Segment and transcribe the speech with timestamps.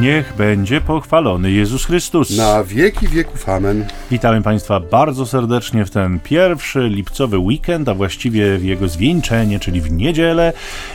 [0.00, 2.36] Niech będzie pochwalony Jezus Chrystus.
[2.36, 3.84] Na wieki wieków amen.
[4.10, 9.80] Witamy Państwa bardzo serdecznie w ten pierwszy lipcowy weekend, a właściwie w jego zwieńczenie, czyli
[9.80, 10.52] w niedzielę,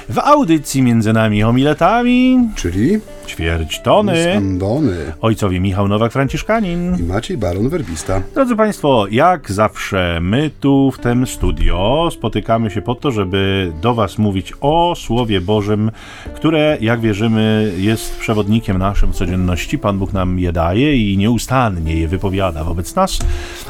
[0.10, 7.00] w audycji między nami homiletami, Czyli ćwierć tony, Andony ojcowie Michał Nowak-Franciszkanin.
[7.00, 8.22] i Maciej Baron Werbista.
[8.34, 13.94] Drodzy Państwo, jak zawsze, my tu w tym studio spotykamy się po to, żeby do
[13.94, 15.91] Was mówić o Słowie Bożym,
[16.35, 19.80] które, jak wierzymy, jest przewodnikiem naszym w codzienności.
[19.80, 23.20] Pan Bóg nam je daje i nieustannie je wypowiada wobec nas.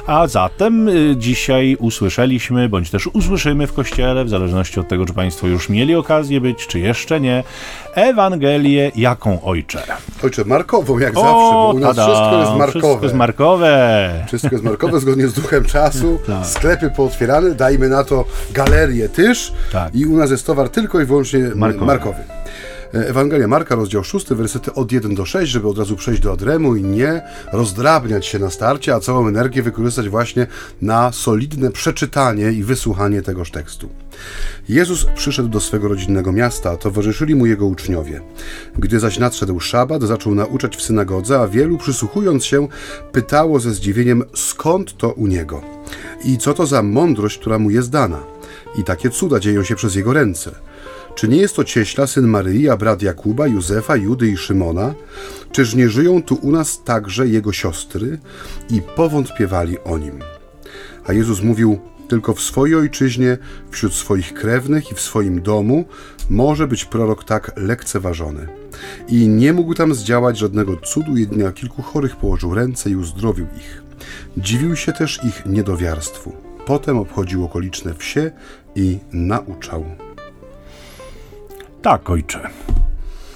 [0.07, 5.13] A zatem y, dzisiaj usłyszeliśmy, bądź też usłyszymy w kościele, w zależności od tego, czy
[5.13, 7.43] Państwo już mieli okazję być, czy jeszcze nie,
[7.93, 9.83] Ewangelię jaką ojcze?
[10.23, 12.79] Ojcze, markową jak zawsze, bo u nas tada, wszystko jest markowe.
[12.81, 14.23] Wszystko jest markowe.
[14.27, 16.19] Wszystko jest markowe zgodnie z duchem czasu.
[16.27, 16.45] Tak.
[16.45, 19.53] Sklepy pootwierane, dajmy na to galerię tyż.
[19.71, 19.95] Tak.
[19.95, 21.85] I u nas jest towar tylko i wyłącznie Markowy.
[21.85, 22.23] markowy.
[22.93, 26.75] Ewangelia Marka, rozdział 6, wersety od 1 do 6, żeby od razu przejść do Adremu
[26.75, 27.21] i nie
[27.53, 30.47] rozdrabniać się na starcie, a całą energię wykorzystać właśnie
[30.81, 33.89] na solidne przeczytanie i wysłuchanie tegoż tekstu.
[34.69, 38.21] Jezus przyszedł do swego rodzinnego miasta, towarzyszyli mu jego uczniowie.
[38.75, 42.67] Gdy zaś nadszedł szabat, zaczął nauczać w synagodze, a wielu przysłuchując się
[43.11, 45.61] pytało ze zdziwieniem, skąd to u niego
[46.25, 48.23] i co to za mądrość, która mu jest dana.
[48.77, 50.51] I takie cuda dzieją się przez jego ręce.
[51.15, 54.93] Czy nie jest to cieśla, syn Maryi, a brat Jakuba, Józefa, Judy i Szymona?
[55.51, 58.19] Czyż nie żyją tu u nas także jego siostry?
[58.69, 60.19] I powątpiewali o nim.
[61.05, 63.37] A Jezus mówił, tylko w swojej ojczyźnie,
[63.71, 65.85] wśród swoich krewnych i w swoim domu
[66.29, 68.47] może być prorok tak lekceważony.
[69.07, 73.45] I nie mógł tam zdziałać żadnego cudu, jedynie na kilku chorych położył ręce i uzdrowił
[73.57, 73.83] ich.
[74.37, 76.33] Dziwił się też ich niedowiarstwu.
[76.65, 78.31] Potem obchodził okoliczne wsie
[78.75, 79.85] i nauczał.
[81.83, 82.39] Tak, ojcze.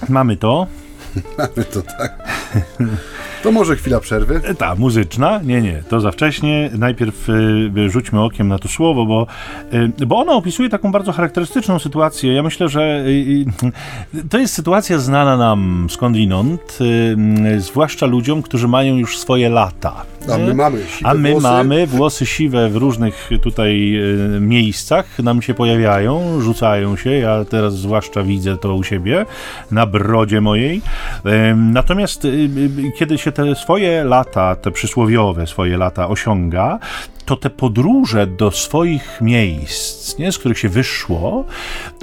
[0.08, 0.66] Mamy to.
[1.72, 2.28] To tak.
[3.42, 4.40] To może chwila przerwy.
[4.44, 5.40] E, Ta, muzyczna?
[5.44, 6.70] Nie, nie, to za wcześnie.
[6.78, 7.28] Najpierw
[7.76, 9.26] y, rzućmy okiem na to słowo, bo,
[10.00, 12.32] y, bo ono opisuje taką bardzo charakterystyczną sytuację.
[12.32, 13.44] Ja myślę, że y,
[14.14, 17.16] y, to jest sytuacja znana nam skądinąd, y,
[17.56, 19.94] y, zwłaszcza ludziom, którzy mają już swoje lata.
[20.34, 21.46] A my mamy siwe A my włosy.
[21.46, 23.94] mamy włosy siwe w różnych tutaj
[24.36, 27.10] y, miejscach, nam się pojawiają, rzucają się.
[27.10, 29.26] Ja teraz zwłaszcza widzę to u siebie,
[29.70, 30.82] na brodzie mojej.
[31.56, 36.78] Natomiast y, y, kiedy się te swoje lata, te przysłowiowe swoje lata osiąga,
[37.24, 41.44] to te podróże do swoich miejsc, nie, z których się wyszło,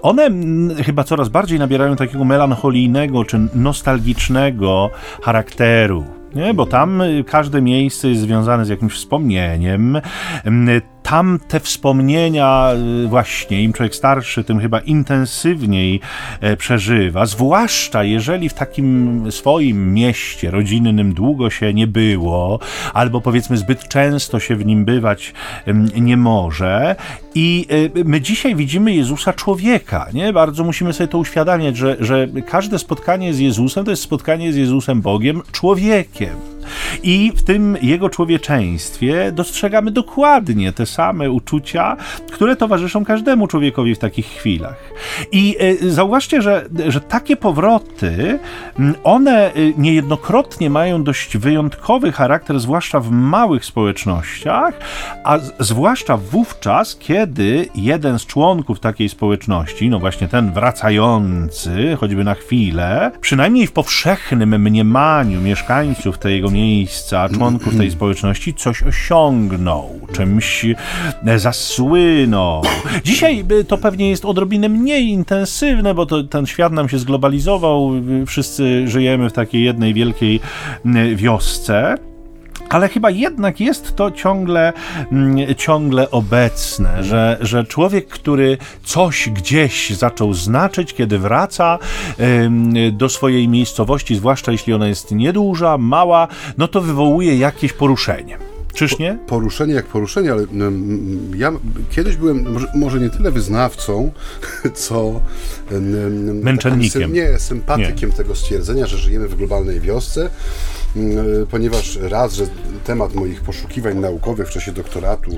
[0.02, 4.90] one mm, chyba coraz bardziej nabierają takiego melancholijnego czy nostalgicznego
[5.22, 6.06] charakteru.
[6.36, 10.02] Nie, bo tam y, każde miejsce jest związane z jakimś wspomnieniem.
[11.06, 12.72] Tam te wspomnienia,
[13.04, 16.00] y, właśnie im człowiek starszy, tym chyba intensywniej
[16.42, 17.26] e, przeżywa.
[17.26, 22.60] Zwłaszcza jeżeli w takim swoim mieście rodzinnym długo się nie było,
[22.94, 25.34] albo powiedzmy zbyt często się w nim bywać
[25.96, 26.96] nie może.
[27.36, 30.08] I y, my dzisiaj widzimy Jezusa człowieka.
[30.14, 30.34] Nie?
[30.34, 34.56] Bardzo musimy sobie to uświadamiać, że, że każde spotkanie z Jezusem to jest spotkanie z
[34.56, 36.55] Jezusem Bogiem, człowiekiem.
[37.03, 41.98] I w tym jego człowieczeństwie dostrzegamy dokładnie te same uczucia,
[42.31, 44.94] które towarzyszą każdemu człowiekowi w takich chwilach.
[45.31, 48.40] I y, zauważcie, że, że takie powroty,
[49.03, 54.80] one y, niejednokrotnie mają dość wyjątkowy charakter, zwłaszcza w małych społecznościach,
[55.24, 62.36] a zwłaszcza wówczas, kiedy jeden z członków takiej społeczności, no właśnie ten wracający, choćby na
[62.36, 70.66] chwilę, przynajmniej w powszechnym mniemaniu mieszkańców tego miejsca, członków tej społeczności, coś osiągnął, czymś
[71.26, 72.64] e, zasłynął.
[73.04, 77.92] Dzisiaj y, to pewnie jest odrobinę mniej intensywne, bo to, ten świat nam się zglobalizował,
[77.96, 80.40] y, wszyscy żyjemy w takiej jednej wielkiej
[81.16, 81.98] wiosce.
[82.75, 84.73] Ale chyba jednak jest to ciągle,
[85.11, 91.79] mm, ciągle obecne, że, że człowiek, który coś gdzieś zaczął znaczyć, kiedy wraca
[92.91, 96.28] do swojej miejscowości, zwłaszcza jeśli ona jest nieduża, mała,
[96.58, 98.54] no to wywołuje jakieś poruszenie.
[98.76, 99.18] Czyż nie?
[99.28, 101.52] Poruszenie jak poruszenie, ale mm, ja
[101.90, 102.46] kiedyś byłem
[102.76, 104.12] może, nie tyle wyznawcą,
[104.74, 105.22] co
[105.72, 107.14] mm, Męczennikiem.
[107.14, 110.30] Nie, sympatykiem tego stwierdzenia, że żyjemy w globalnej wiosce,
[110.96, 111.18] mm,
[111.52, 112.48] ponieważ raz, że
[112.84, 115.32] temat moich poszukiwań naukowych w czasie doktoratu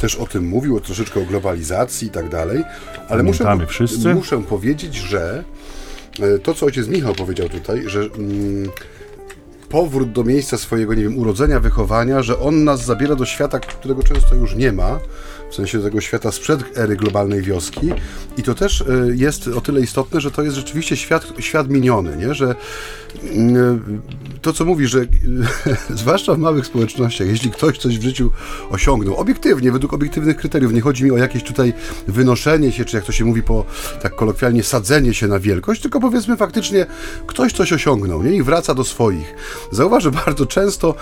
[0.00, 2.64] też o tym mówił, troszeczkę o globalizacji i tak dalej,
[3.08, 3.58] ale muszę,
[4.14, 5.44] muszę powiedzieć, że
[6.20, 8.70] e, to, co ojciec Michał powiedział tutaj, że mm,
[9.68, 14.02] powrót do miejsca swojego, nie wiem, urodzenia, wychowania, że on nas zabiera do świata, którego
[14.02, 14.98] często już nie ma,
[15.50, 17.92] w sensie tego świata sprzed ery globalnej wioski.
[18.36, 22.16] I to też y, jest o tyle istotne, że to jest rzeczywiście świat, świat miniony,
[22.16, 22.34] nie?
[22.34, 22.54] że
[23.22, 24.02] mm,
[24.42, 25.06] to, co mówi, że
[25.90, 28.30] zwłaszcza w małych społecznościach, jeśli ktoś coś w życiu
[28.70, 31.72] osiągnął, obiektywnie, według obiektywnych kryteriów, nie chodzi mi o jakieś tutaj
[32.08, 33.64] wynoszenie się, czy jak to się mówi po
[34.02, 36.86] tak kolokwialnie, sadzenie się na wielkość, tylko powiedzmy faktycznie
[37.26, 38.36] ktoś coś osiągnął nie?
[38.36, 39.34] i wraca do swoich.
[39.70, 40.94] Zauważ, że bardzo często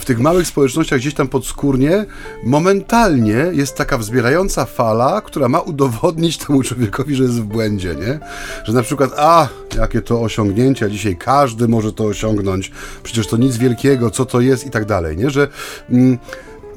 [0.00, 2.04] w tych małych społecznościach gdzieś tam podskórnie
[2.44, 8.18] momentalnie jest taka wzbierająca fala, która ma udowodnić temu człowiekowi, że jest w błędzie, nie?
[8.64, 13.56] Że na przykład, a, jakie to osiągnięcia, dzisiaj każdy może to osiągnąć, przecież to nic
[13.56, 15.30] wielkiego, co to jest i tak dalej, nie?
[15.30, 15.48] Że...
[15.90, 16.18] Mm,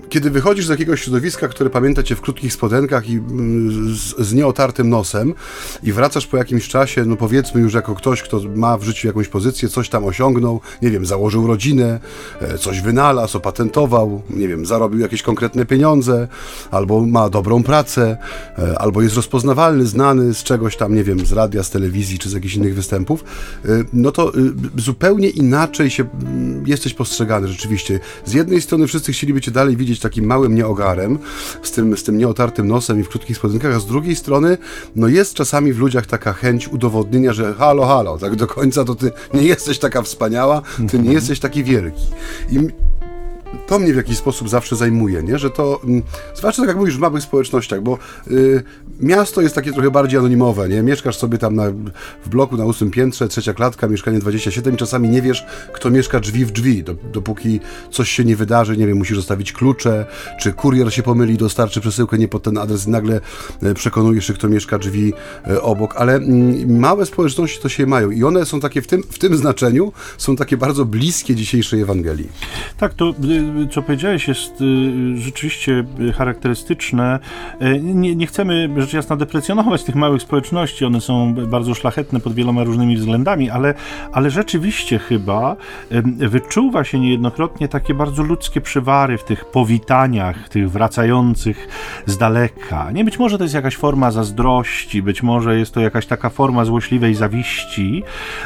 [0.10, 4.34] kiedy wychodzisz z jakiegoś środowiska, które pamięta cię w krótkich spodenkach i mm, z, z
[4.34, 5.34] nieotartym nosem
[5.84, 9.28] i wracasz po jakimś czasie, no powiedzmy już jako ktoś, kto ma w życiu jakąś
[9.28, 12.00] pozycję, coś tam osiągnął, nie wiem, założył rodzinę,
[12.42, 16.28] e, coś wynalazł, opatentował, nie wiem, zarobił jakieś konkretne pieniądze,
[16.72, 18.18] albo ma dobrą pracę,
[18.58, 22.30] e, albo jest rozpoznawalny, znany z czegoś tam, nie wiem, z radia, z telewizji, czy
[22.30, 23.24] z jakichś innych występów,
[23.66, 24.32] e, no to
[24.78, 26.06] zupełnie inaczej się
[26.66, 28.00] jesteś postrzegany rzeczywiście.
[28.26, 31.20] Z jednej strony wszyscy chcieliby cię dalej widzieć takim małym nieogarem,
[31.64, 34.58] z tym, z tym nieotartym nosem i w krótkich spodenkach, a z drugiej strony,
[34.96, 38.96] no jest czasami w ludziach taka chęć udowodnienia, że halo, halo, tak do końca to
[38.96, 41.14] ty nie jesteś taka wspaniała, ty nie mhm.
[41.14, 42.04] jesteś taki wielki.
[42.50, 42.60] I
[43.68, 45.40] to mnie w jakiś sposób zawsze zajmuje, nie?
[45.40, 45.82] że to,
[46.36, 47.98] zwłaszcza tak jak mówisz w małych społecznościach, bo
[48.28, 48.64] y,
[49.00, 50.84] miasto jest takie trochę bardziej anonimowe, nie?
[50.84, 51.72] Mieszkasz sobie tam na,
[52.26, 56.20] w bloku na ósmym piętrze, trzecia klatka, mieszkanie 27 i czasami nie wiesz, kto mieszka
[56.20, 56.84] drzwi w drzwi,
[57.14, 57.60] dopóki
[57.92, 60.06] coś się nie wydarzy, nie wiem, musisz zostawić klucze,
[60.40, 63.22] czy kurier się pomyli, dostarczy przesyłkę nie pod ten adres i nagle
[63.64, 65.14] e, przekonujesz się, kto mieszka drzwi
[65.48, 69.04] e, obok, ale mm, małe społeczności to się mają i one są takie w tym,
[69.04, 72.30] w tym znaczeniu, są takie bardzo bliskie dzisiejszej Ewangelii.
[72.78, 74.54] Tak, to y, co powiedziałeś jest
[75.16, 75.86] rzeczywiście
[76.16, 77.20] charakterystyczne.
[77.60, 82.34] E, nie, nie chcemy rzecz jasna deprecjonować tych małych społeczności, one są bardzo szlachetne pod
[82.34, 83.74] wieloma różnymi względami, ale,
[84.12, 85.56] ale rzeczywiście chyba
[86.18, 91.68] wyczuwa się niejednokrotnie takie bardzo ludzkie przywary w tych powitaniach, tych wracających
[92.06, 92.92] z daleka.
[92.92, 96.66] Nie być może to jest jakaś forma zazdrości, być może jest to jakaś taka forma
[96.66, 98.04] złośliwej zawiści,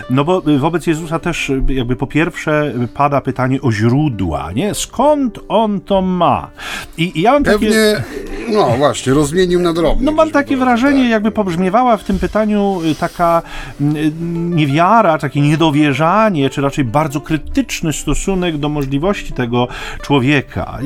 [0.09, 4.73] no bo wobec Jezusa też jakby po pierwsze pada pytanie o źródła, nie?
[4.73, 6.49] Skąd on to ma?
[6.97, 8.03] I, i ja mam Pewnie, takie...
[8.53, 10.05] no właśnie, rozmienił na drobne.
[10.05, 13.41] No mam takie wrażenie, jakby pobrzmiewała w tym pytaniu y, taka
[13.81, 14.11] mm, y,
[14.55, 19.67] niewiara, takie niedowierzanie, czy raczej bardzo krytyczny stosunek do możliwości tego
[20.01, 20.77] człowieka.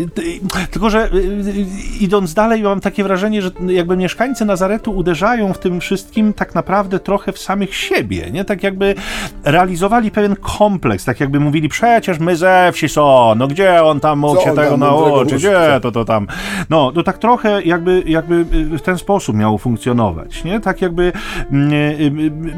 [0.72, 1.66] Tylko, że y,
[2.00, 7.00] idąc dalej, mam takie wrażenie, że jakby mieszkańcy Nazaretu uderzają w tym wszystkim tak naprawdę
[7.00, 8.46] trochę w samych siebie, nie?
[8.46, 8.96] Tak jakby
[9.44, 14.20] realizowali pewien kompleks, tak jakby mówili, przecież my ze wsi są, no gdzie on tam
[14.20, 16.28] mógł się tego nauczyć, gdzie to to tam.
[16.70, 18.46] No, to tak trochę jakby, jakby
[18.78, 20.60] w ten sposób miało funkcjonować, nie?
[20.60, 21.12] Tak jakby
[21.52, 21.76] mm, y,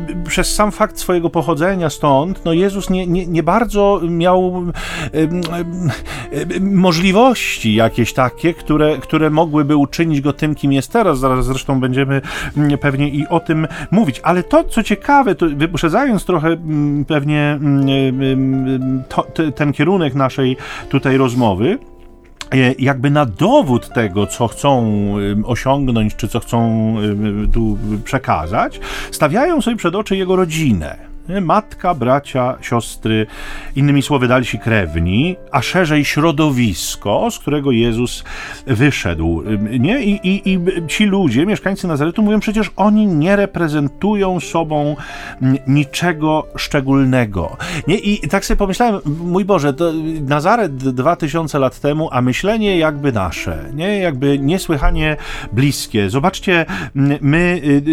[0.10, 4.64] y, przez sam fakt swojego pochodzenia stąd, no Jezus nie, nie, nie bardzo miał
[5.14, 5.30] y,
[6.62, 11.20] możliwości jakieś takie, które, które mogłyby uczynić go tym, kim jest teraz.
[11.20, 12.22] Zaraz zresztą będziemy
[12.58, 14.22] mm, pewnie i o tym mówić.
[14.24, 17.60] Ale to, co ciekawe, to wyprzedzając trochę mm, pewnie
[19.10, 19.24] to,
[19.56, 20.58] ten kierunek naszej
[20.90, 21.97] tutaj rozmowy, E,
[22.80, 24.94] jakby na dowód tego, co chcą
[25.46, 26.96] osiągnąć, czy co chcą
[27.54, 28.80] tu przekazać,
[29.12, 31.07] stawiają sobie przed oczy jego rodzinę.
[31.42, 33.28] Matka, bracia, siostry,
[33.76, 38.24] innymi słowy dalsi krewni, a szerzej środowisko, z którego Jezus
[38.68, 39.44] wyszedł.
[39.80, 40.04] Nie?
[40.04, 44.96] I, i, I ci ludzie, mieszkańcy Nazaretu, mówią przecież, oni nie reprezentują sobą
[45.68, 47.58] niczego szczególnego.
[47.88, 47.98] Nie?
[47.98, 53.12] I tak sobie pomyślałem, mój Boże, to Nazaret dwa tysiące lat temu, a myślenie jakby
[53.12, 53.98] nasze, nie?
[53.98, 55.18] jakby niesłychanie
[55.54, 56.10] bliskie.
[56.10, 56.66] Zobaczcie,
[57.22, 57.90] my y,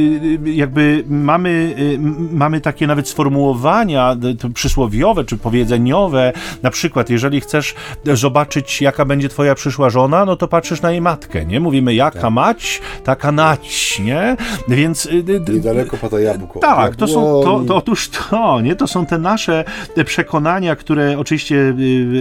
[0.47, 1.99] y, jakby mamy, y,
[2.33, 4.17] mamy takie nawet sformułowanie, sformułowania
[4.55, 6.33] przysłowiowe czy powiedzeniowe.
[6.63, 11.01] Na przykład, jeżeli chcesz zobaczyć, jaka będzie twoja przyszła żona, no to patrzysz na jej
[11.01, 11.61] matkę, nie?
[11.61, 12.31] Mówimy, jaka tak.
[12.31, 14.37] mać, taka nać, nie?
[14.69, 15.07] Więc...
[15.07, 15.11] Y,
[15.49, 16.61] y, Niedaleko pada jabłko.
[16.61, 18.77] Tak, to są, to, to, otóż to, nie?
[18.77, 19.65] To są te nasze
[20.05, 21.75] przekonania, które oczywiście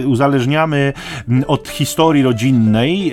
[0.04, 0.92] y, uzależniamy
[1.46, 3.12] od historii rodzinnej.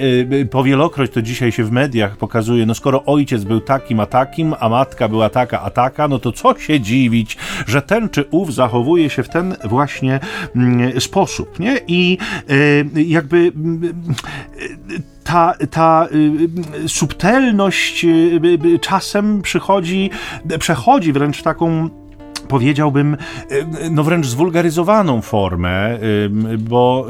[0.52, 4.70] Powielokroć to dzisiaj się w mediach pokazuje, no skoro ojciec był takim a takim, a
[4.70, 9.10] matka była taka a taka, no to co się dziwić, że ten czy ów zachowuje
[9.10, 10.20] się w ten właśnie
[10.56, 11.80] mm, sposób, nie?
[11.88, 12.18] I
[12.96, 13.94] e, jakby mm,
[15.24, 16.08] ta, ta
[16.86, 20.10] y, subtelność y, czasem przychodzi,
[20.60, 21.90] przechodzi wręcz taką
[22.51, 23.17] powiedziałbym,
[23.91, 25.98] no wręcz zwulgaryzowaną formę,
[26.60, 27.08] bo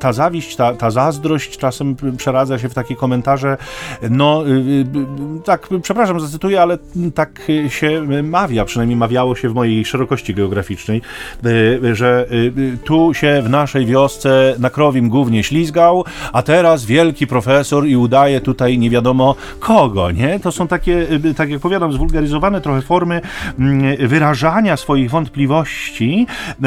[0.00, 3.56] ta zawiść, ta, ta zazdrość czasem przeradza się w takie komentarze,
[4.10, 4.44] no
[5.44, 6.78] tak, przepraszam, zacytuję, ale
[7.14, 11.02] tak się mawia, przynajmniej mawiało się w mojej szerokości geograficznej,
[11.92, 12.26] że
[12.84, 18.40] tu się w naszej wiosce na krowim głównie ślizgał, a teraz wielki profesor i udaje
[18.40, 20.40] tutaj nie wiadomo kogo, nie?
[20.40, 23.20] To są takie, tak jak powiadam, zwulgaryzowane trochę formy
[23.58, 24.08] mm,
[24.38, 26.26] wyrażania swoich wątpliwości,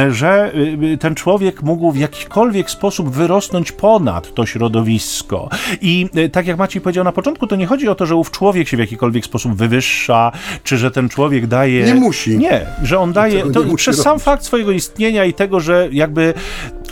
[0.09, 0.51] że
[0.93, 5.49] y, ten człowiek mógł w jakikolwiek sposób wyrosnąć ponad to środowisko.
[5.81, 8.31] I y, tak jak Maciej powiedział na początku, to nie chodzi o to, że ów
[8.31, 10.31] człowiek się w jakikolwiek sposób wywyższa,
[10.63, 11.83] czy że ten człowiek daje...
[11.83, 12.37] Nie musi.
[12.37, 13.51] Nie, że on daje...
[13.51, 16.33] To, przez sam fakt swojego istnienia i tego, że jakby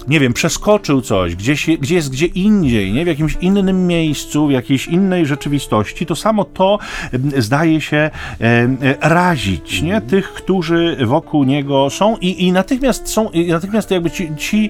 [0.07, 3.03] nie wiem, przeskoczył coś, gdzieś, gdzie jest gdzie indziej, nie?
[3.03, 6.79] w jakimś innym miejscu, w jakiejś innej rzeczywistości, to samo to
[7.37, 8.69] zdaje się e, e,
[9.01, 10.01] razić nie?
[10.01, 14.69] tych, którzy wokół niego są i, i natychmiast są, i natychmiast jakby ci, ci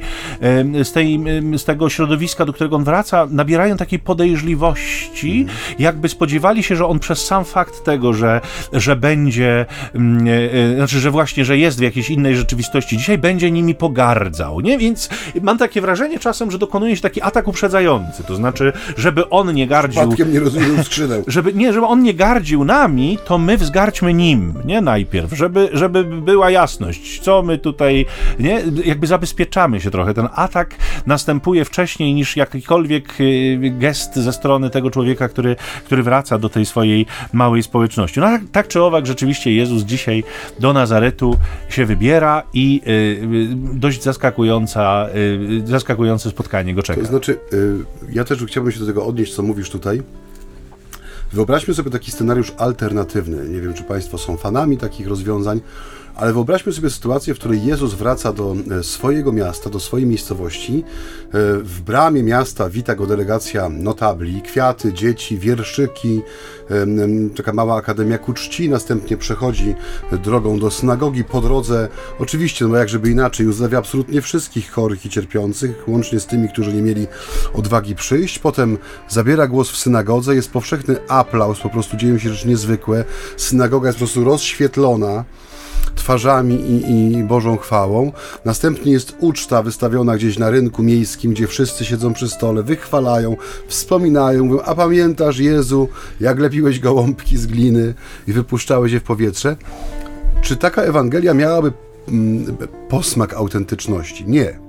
[0.83, 1.19] z, tej,
[1.57, 5.45] z tego środowiska, do którego on wraca, nabierają takiej podejrzliwości,
[5.79, 8.41] jakby spodziewali się, że on przez sam fakt tego, że,
[8.73, 13.75] że będzie, e, znaczy, że właśnie, że jest w jakiejś innej rzeczywistości, dzisiaj będzie nimi
[13.75, 14.77] pogardzał, nie?
[14.77, 15.09] Więc
[15.41, 19.67] mam takie wrażenie czasem, że dokonuje się taki atak uprzedzający, to znaczy, żeby on nie
[19.67, 20.01] gardził...
[20.01, 21.23] Przypadkiem nie rozumiem skrzydeł.
[21.27, 26.03] Żeby, nie, żeby on nie gardził nami, to my wzgarćmy nim, nie najpierw, żeby, żeby
[26.03, 28.05] była jasność, co my tutaj,
[28.39, 30.13] nie, jakby zabezpieczamy się trochę.
[30.13, 36.37] Ten atak następuje wcześniej niż jakikolwiek y, gest ze strony tego człowieka, który, który wraca
[36.37, 38.19] do tej swojej małej społeczności.
[38.19, 40.23] No tak, tak czy owak, rzeczywiście Jezus dzisiaj
[40.59, 41.35] do Nazaretu
[41.69, 47.01] się wybiera i y, y dość zaskakująca Y, zaskakujące spotkanie go czeka.
[47.01, 47.75] To znaczy, y,
[48.11, 50.01] ja też chciałbym się do tego odnieść, co mówisz tutaj.
[51.33, 53.49] Wyobraźmy sobie taki scenariusz alternatywny.
[53.49, 55.61] Nie wiem, czy Państwo są fanami takich rozwiązań,
[56.19, 60.83] ale wyobraźmy sobie sytuację, w której Jezus wraca do e, swojego miasta, do swojej miejscowości.
[60.83, 61.31] E,
[61.63, 66.21] w bramie miasta wita go delegacja notabli, kwiaty, dzieci, wierszyki,
[67.35, 69.75] taka mała akademia ku czci, następnie przechodzi
[70.23, 71.87] drogą do synagogi, po drodze,
[72.19, 76.73] oczywiście, no jak żeby inaczej, uzdrawia absolutnie wszystkich chorych i cierpiących, łącznie z tymi, którzy
[76.73, 77.07] nie mieli
[77.53, 82.47] odwagi przyjść, potem zabiera głos w synagodze, jest powszechny aplauz, po prostu dzieją się rzeczy
[82.47, 83.05] niezwykłe,
[83.37, 85.25] synagoga jest po prostu rozświetlona,
[85.99, 88.11] twarzami i, i Bożą chwałą.
[88.45, 93.37] Następnie jest uczta wystawiona gdzieś na rynku miejskim, gdzie wszyscy siedzą przy stole, wychwalają,
[93.67, 95.89] wspominają, mówią, a pamiętasz Jezu,
[96.19, 97.93] jak lepiłeś gołąbki z gliny
[98.27, 99.55] i wypuszczałeś je w powietrze?
[100.41, 101.71] Czy taka Ewangelia miałaby
[102.07, 102.57] mm,
[102.89, 104.25] posmak autentyczności?
[104.27, 104.68] Nie.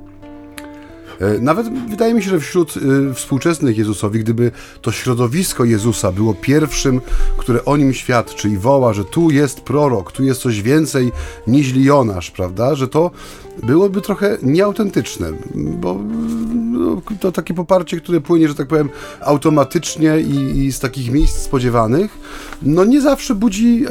[1.20, 4.50] E, nawet wydaje mi się, że wśród y, współczesnych Jezusowi, gdyby
[4.82, 7.00] to środowisko Jezusa było pierwszym,
[7.36, 11.12] które o nim świadczy i woła, że tu jest prorok, tu jest coś więcej
[11.46, 12.74] niż Jonasz, prawda?
[12.74, 13.10] Że to
[13.62, 15.98] byłoby trochę nieautentyczne, bo
[16.54, 18.88] no, to takie poparcie, które płynie, że tak powiem,
[19.20, 22.18] automatycznie i, i z takich miejsc spodziewanych,
[22.62, 23.84] no nie zawsze budzi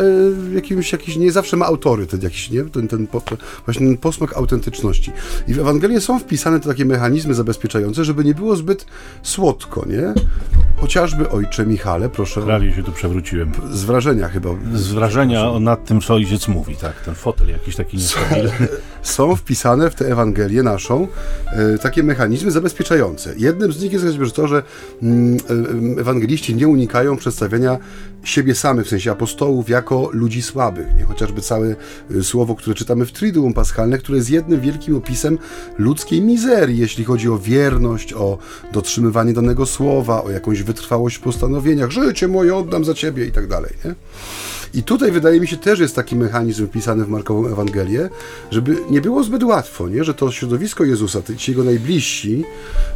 [0.51, 2.63] e, jakimś, jakiś, nie zawsze ma autorytet jakiś, nie?
[2.63, 3.21] Ten, ten, po,
[3.65, 5.11] właśnie ten posmak autentyczności.
[5.47, 8.85] I w Ewangelii są wpisane te takie mechanizmy zabezpieczające, żeby nie było zbyt
[9.23, 10.13] słodko, nie?
[10.77, 12.41] Chociażby ojcze Michale, proszę.
[12.41, 13.51] Prawie się tu przewróciłem.
[13.71, 14.49] Z wrażenia chyba.
[14.73, 17.01] Z wrażenia nad tym, co ojciec mówi, tak?
[17.01, 18.67] Ten fotel jakiś taki niestabilny.
[19.01, 21.07] Są wpisane w tę Ewangelię naszą
[21.45, 23.33] e, takie mechanizmy zabezpieczające.
[23.37, 24.63] Jednym z nich jest chociażby to, że
[25.03, 25.37] mm,
[25.97, 27.77] e, ewangeliści nie unikają przedstawiania
[28.23, 30.87] siebie samych, w sensie apostołów, jako ludzi słabych.
[30.97, 31.03] Nie?
[31.03, 31.75] Chociażby całe
[32.15, 35.37] e, słowo, które czytamy w Triduum Paschalne, które jest jednym wielkim opisem
[35.77, 38.37] ludzkiej mizerii, jeśli chodzi o wierność, o
[38.73, 43.47] dotrzymywanie danego słowa, o jakąś wytrwałość w postanowieniach, życie moje oddam za ciebie i tak
[43.47, 43.73] dalej.
[43.85, 43.95] Nie?
[44.73, 48.09] I tutaj wydaje mi się też jest taki mechanizm wpisany w Markową Ewangelię,
[48.51, 50.03] żeby nie było zbyt łatwo, nie?
[50.03, 52.43] że to środowisko Jezusa, ci jego najbliżsi,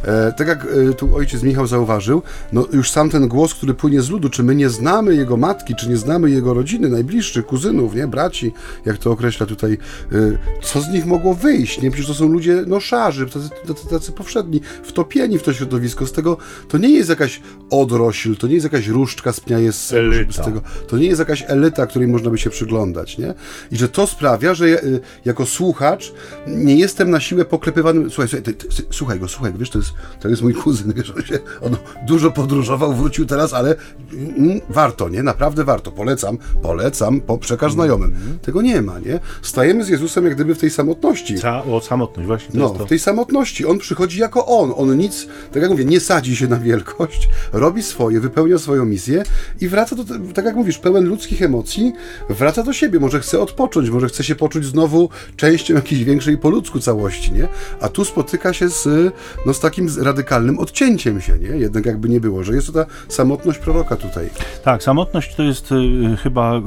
[0.04, 4.02] e, tak jak e, tu ojciec Michał zauważył, no już sam ten głos, który płynie
[4.02, 7.94] z ludu, czy my nie znamy jego matki, czy nie znamy jego rodziny, najbliższych, kuzynów,
[7.94, 8.06] nie?
[8.06, 8.52] braci,
[8.84, 10.16] jak to określa tutaj, e,
[10.62, 11.90] co z nich mogło wyjść, nie?
[11.90, 16.12] Przecież to są ludzie, no szarzy, tacy, tacy, tacy powszedni, wtopieni w to środowisko, z
[16.12, 16.36] tego,
[16.68, 17.40] to nie jest jakaś
[17.70, 19.86] odrośl, to nie jest jakaś różdżka z pnia jest
[20.30, 23.34] z tego, to nie jest jakaś elita, elita, której można by się przyglądać, nie?
[23.72, 26.12] I że to sprawia, że ja, y, jako słuchacz
[26.46, 28.10] nie jestem na siłę poklepywany.
[28.10, 29.90] Słuchaj, słuchaj, ty, ty, słuchaj go, słuchaj go, wiesz, to jest,
[30.20, 33.74] to jest mój kuzyn, wiesz, on, się, on dużo podróżował, wrócił teraz, ale
[34.12, 35.22] mm, warto, nie?
[35.22, 35.92] Naprawdę warto.
[35.92, 38.14] Polecam, polecam, po, przekaż znajomym.
[38.14, 38.38] Mm.
[38.38, 39.20] Tego nie ma, nie?
[39.42, 41.38] Stajemy z Jezusem jak gdyby w tej samotności.
[41.38, 42.60] Ca o, samotność, właśnie.
[42.60, 43.66] no, w tej samotności.
[43.66, 44.72] On przychodzi jako on.
[44.76, 49.22] On nic, tak jak mówię, nie sadzi się na wielkość, robi swoje, wypełnia swoją misję
[49.60, 50.04] i wraca do,
[50.34, 51.92] tak jak mówisz, pełen ludzkich emocji, emocji,
[52.28, 56.50] wraca do siebie, może chce odpocząć, może chce się poczuć znowu częścią jakiejś większej po
[56.50, 57.48] ludzku całości, nie?
[57.80, 59.14] A tu spotyka się z,
[59.46, 61.48] no, z takim radykalnym odcięciem się, nie?
[61.48, 64.28] Jednak jakby nie było, że jest to ta samotność proroka tutaj.
[64.64, 66.60] Tak, samotność to jest y, chyba y,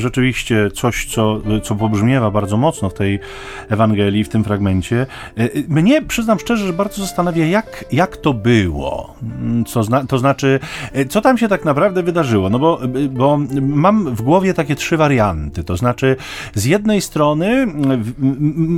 [0.00, 3.20] rzeczywiście coś, co, co pobrzmiewa bardzo mocno w tej
[3.68, 5.06] Ewangelii, w tym fragmencie.
[5.38, 9.14] Y, y mnie, przyznam szczerze, że bardzo zastanawia, jak, jak to było.
[9.22, 10.60] Mm, co zna, to znaczy,
[10.96, 12.50] y, co tam się tak naprawdę wydarzyło?
[12.50, 15.64] No bo, y, bo mam w głowie takie trzy warianty.
[15.64, 16.16] To znaczy,
[16.54, 17.66] z jednej strony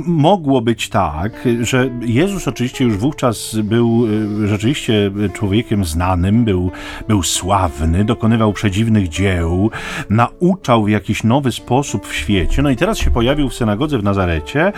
[0.05, 4.07] mogło być tak, że Jezus oczywiście już wówczas był
[4.45, 6.71] rzeczywiście człowiekiem znanym, był,
[7.07, 9.71] był sławny, dokonywał przedziwnych dzieł,
[10.09, 12.61] nauczał w jakiś nowy sposób w świecie.
[12.61, 14.73] No i teraz się pojawił w synagodze w Nazarecie.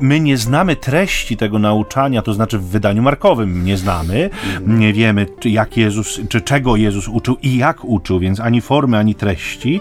[0.00, 4.30] My nie znamy treści tego nauczania, to znaczy w wydaniu markowym nie znamy.
[4.66, 9.14] Nie wiemy, jak Jezus, czy czego Jezus uczył i jak uczył, więc ani formy, ani
[9.14, 9.80] treści.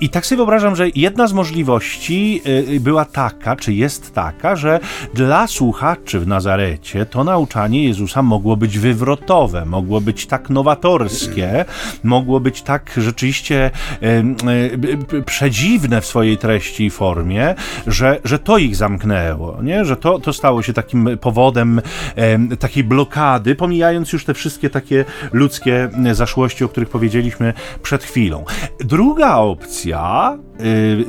[0.00, 2.42] I tak sobie wyobrażam, że jedna z możliwości
[2.80, 4.80] była taka, czy jest taka, że
[5.14, 11.64] dla słuchaczy w Nazarecie to nauczanie Jezusa mogło być wywrotowe, mogło być tak nowatorskie,
[12.02, 13.70] mogło być tak rzeczywiście
[14.02, 17.54] e, przedziwne w swojej treści i formie,
[17.86, 19.84] że, że to ich zamknęło, nie?
[19.84, 21.80] że to, to stało się takim powodem
[22.16, 28.44] e, takiej blokady, pomijając już te wszystkie takie ludzkie zaszłości, o których powiedzieliśmy przed chwilą.
[28.80, 30.38] Druga opcja,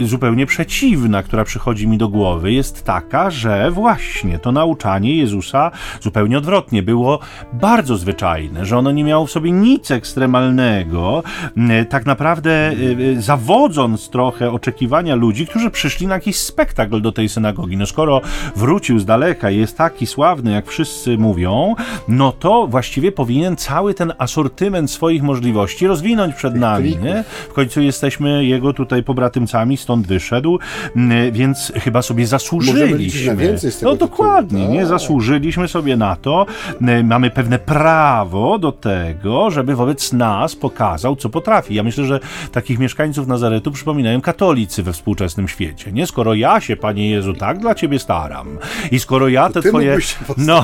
[0.01, 5.71] y, zupełnie przeciwna, która przychodzi mi do głowy, jest taka, że właśnie to nauczanie Jezusa
[6.01, 7.19] zupełnie odwrotnie było
[7.53, 11.23] bardzo zwyczajne, że ono nie miało w sobie nic ekstremalnego,
[11.81, 17.29] y, tak naprawdę y, zawodząc trochę oczekiwania ludzi, którzy przyszli na jakiś spektakl do tej
[17.29, 17.77] synagogi.
[17.77, 18.21] No skoro
[18.55, 21.75] wrócił z daleka i jest taki sławny, jak wszyscy mówią,
[22.07, 26.97] no to właściwie powinien cały ten asortyment swoich możliwości rozwinąć przed nami.
[26.97, 27.23] Nie?
[27.49, 29.03] W końcu jesteśmy jego tutaj
[29.39, 30.59] pobratymcami, stąd wyszedł,
[31.31, 33.57] więc chyba sobie zasłużyliśmy.
[33.81, 34.79] no dokładnie, nie?
[34.79, 34.87] Tak.
[34.87, 36.45] Zasłużyliśmy sobie na to.
[37.03, 41.75] Mamy pewne prawo do tego, żeby wobec nas pokazał, co potrafi.
[41.75, 42.19] Ja myślę, że
[42.51, 45.91] takich mieszkańców Nazaretu przypominają katolicy we współczesnym świecie.
[45.91, 46.07] Nie?
[46.07, 48.57] Skoro ja się, Panie Jezu, tak dla Ciebie staram
[48.91, 49.97] i skoro ja te Twoje...
[50.37, 50.63] No,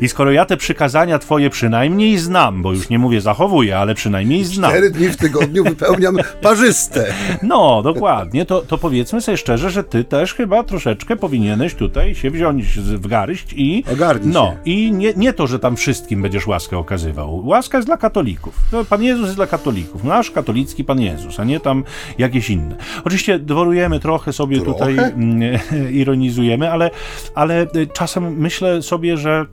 [0.00, 4.44] i skoro ja te przykazania Twoje przynajmniej znam, bo już nie mówię zachowuję, ale przynajmniej
[4.44, 4.70] znam.
[4.70, 7.14] Cztery dni w tygodniu wypełniam parzyste.
[7.42, 8.46] No, dokładnie.
[8.46, 13.06] To, to powiedzmy sobie szczerze, że Ty też chyba troszeczkę powinieneś tutaj się wziąć w
[13.06, 13.84] garść i...
[13.92, 14.70] Ogarnij No, się.
[14.70, 17.46] i nie, nie to, że tam wszystkim będziesz łaskę okazywał.
[17.46, 18.54] Łaska jest dla katolików.
[18.72, 20.04] No, Pan Jezus jest dla katolików.
[20.04, 21.84] Nasz katolicki Pan Jezus, a nie tam
[22.18, 22.76] jakieś inne.
[23.04, 24.72] Oczywiście dworujemy trochę sobie trochę?
[24.72, 25.58] tutaj, mm,
[26.00, 26.90] ironizujemy, ale,
[27.34, 29.46] ale czasem myślę sobie, że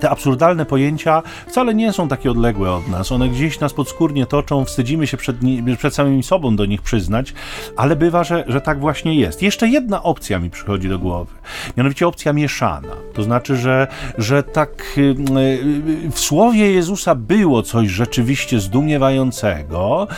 [0.00, 3.12] te absurdalne pojęcia wcale nie są takie odległe od nas.
[3.12, 5.36] One gdzieś nas podskórnie toczą, wstydzimy się przed,
[5.78, 7.34] przed samymi sobą do nich przyznać,
[7.76, 9.42] ale bywa, że, że tak właśnie jest.
[9.42, 11.32] Jeszcze jedna opcja mi przychodzi do głowy,
[11.76, 12.88] mianowicie opcja mieszana.
[13.14, 13.86] To znaczy, że,
[14.18, 20.08] że tak y, y, w słowie Jezusa było coś rzeczywiście zdumiewającego.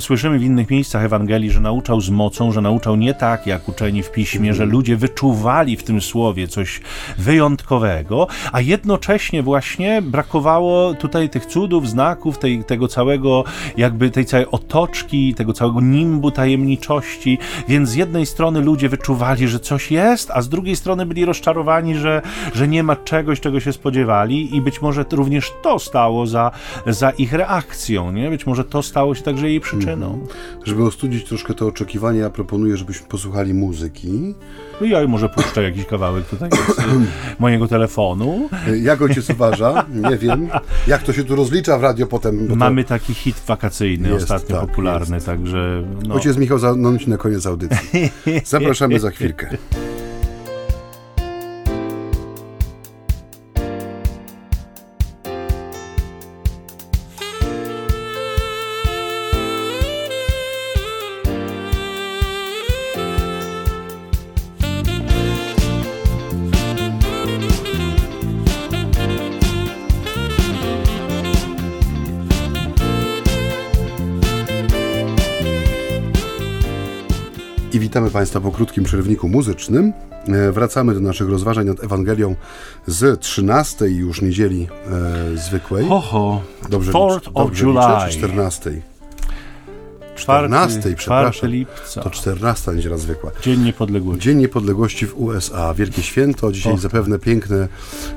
[0.00, 4.02] Słyszymy w innych miejscach Ewangelii, że nauczał z mocą, że nauczał nie tak jak uczeni
[4.02, 6.80] w piśmie, że ludzie wyczuwali w tym słowie coś
[7.18, 13.44] wyjątkowego, a jedno jednocześnie właśnie brakowało tutaj tych cudów, znaków, tej, tego całego,
[13.76, 17.38] jakby tej całej otoczki, tego całego nimbu tajemniczości,
[17.68, 21.94] więc z jednej strony ludzie wyczuwali, że coś jest, a z drugiej strony byli rozczarowani,
[21.94, 22.22] że,
[22.54, 26.50] że nie ma czegoś, czego się spodziewali i być może również to stało za,
[26.86, 28.30] za ich reakcją, nie?
[28.30, 30.06] Być może to stało się także jej przyczyną.
[30.06, 30.26] Mhm.
[30.64, 34.34] Żeby ostudzić troszkę to oczekiwanie, ja proponuję, żebyśmy posłuchali muzyki.
[34.80, 38.48] No ja może puszczę jakiś kawałek tutaj z mojego telefonu.
[38.82, 39.86] Jak ojciec uważa?
[40.10, 40.48] Nie wiem.
[40.86, 42.56] Jak to się tu rozlicza w radio potem?
[42.56, 45.26] Mamy taki hit wakacyjny jest, ostatnio tak, popularny, jest.
[45.26, 45.82] także...
[46.08, 46.14] No.
[46.14, 48.10] Ojciec Michał zanąć na koniec audycji.
[48.44, 49.56] Zapraszamy za chwilkę.
[77.96, 79.92] Witamy Państwa po krótkim przerwniku muzycznym.
[80.28, 82.34] E, wracamy do naszych rozważań nad Ewangelią
[82.86, 84.68] z 13 już niedzieli
[85.34, 85.88] e, zwykłej.
[85.88, 86.42] Ho, ho.
[86.68, 88.06] Dobrze, Fourth dobrze of July.
[88.06, 88.82] Liczę, 14?
[90.26, 91.50] 14, czwarty przepraszam.
[91.50, 92.02] lipca.
[92.02, 93.30] To 14 niedziela zwykła.
[93.42, 94.22] Dzień Niepodległości.
[94.22, 96.80] Dzień Niepodległości w USA, wielkie święto, dzisiaj Och.
[96.80, 97.68] zapewne piękne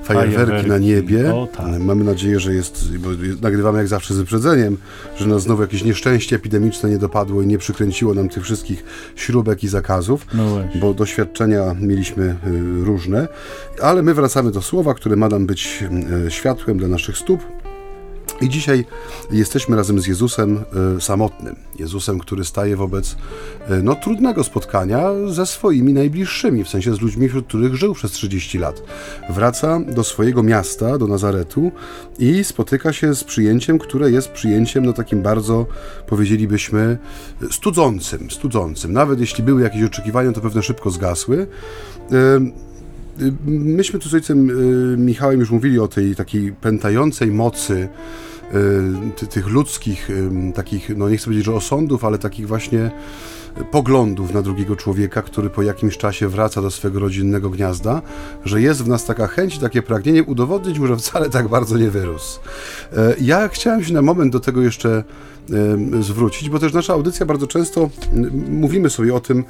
[0.04, 1.34] fajerwerki na niebie.
[1.36, 1.80] O, tak.
[1.80, 3.10] Mamy nadzieję, że jest, bo
[3.42, 4.78] nagrywamy jak zawsze z wyprzedzeniem,
[5.18, 8.84] że nas znowu jakieś nieszczęście epidemiczne nie dopadło i nie przykręciło nam tych wszystkich
[9.16, 12.36] śrubek i zakazów, No bo doświadczenia mieliśmy y,
[12.86, 13.28] różne,
[13.82, 15.84] ale my wracamy do słowa, które ma nam być
[16.28, 17.40] y, światłem dla naszych stóp.
[18.42, 18.86] I dzisiaj
[19.32, 20.64] jesteśmy razem z Jezusem
[20.98, 21.56] y, samotnym.
[21.80, 23.16] Jezusem, który staje wobec y,
[23.84, 28.58] no, trudnego spotkania ze swoimi najbliższymi, w sensie z ludźmi, wśród których żył przez 30
[28.58, 28.84] lat.
[29.30, 31.72] Wraca do swojego miasta, do Nazaretu
[32.20, 35.66] i spotyka się z przyjęciem, które jest przyjęciem no, takim bardzo,
[36.08, 36.98] powiedzielibyśmy,
[37.52, 38.94] studzącym, studzącym.
[38.94, 41.48] Nawet jeśli były jakieś oczekiwania, to pewne szybko zgasły.
[42.12, 42.70] Y,
[43.46, 44.52] Myśmy tu z ojcem
[45.06, 47.90] Michałem już mówili o tej takiej pętającej mocy
[48.54, 52.92] y, ty, tych ludzkich, ym, takich, no nie chcę powiedzieć, że osądów, ale takich właśnie
[53.72, 58.02] poglądów na drugiego człowieka, który po jakimś czasie wraca do swego rodzinnego gniazda,
[58.46, 61.90] że jest w nas taka chęć, takie pragnienie udowodnić mu, że wcale tak bardzo nie
[61.90, 62.40] wyrósł.
[62.98, 65.04] E, Ja chciałem się na moment do tego jeszcze
[66.02, 67.90] zwrócić, bo też nasza audycja bardzo często
[68.50, 69.44] mówimy sobie o tym,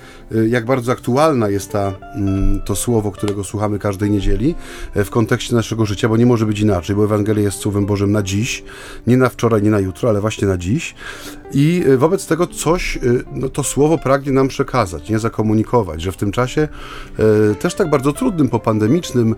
[0.49, 4.55] jak bardzo aktualna jest ta, mm, to słowo, którego słuchamy każdej niedzieli
[4.95, 8.23] w kontekście naszego życia, bo nie może być inaczej, bo Ewangelia jest słowem Bożym na
[8.23, 8.63] dziś,
[9.07, 10.95] nie na wczoraj, nie na jutro, ale właśnie na dziś.
[11.53, 12.99] I e, wobec tego coś, e,
[13.33, 16.67] no to słowo pragnie nam przekazać, nie zakomunikować, że w tym czasie
[17.51, 19.35] e, też tak bardzo trudnym, popandemicznym,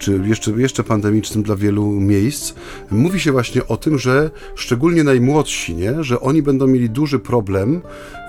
[0.00, 2.54] czy jeszcze, jeszcze pandemicznym dla wielu miejsc,
[2.90, 7.80] mówi się właśnie o tym, że szczególnie najmłodsi, nie, że oni będą mieli duży problem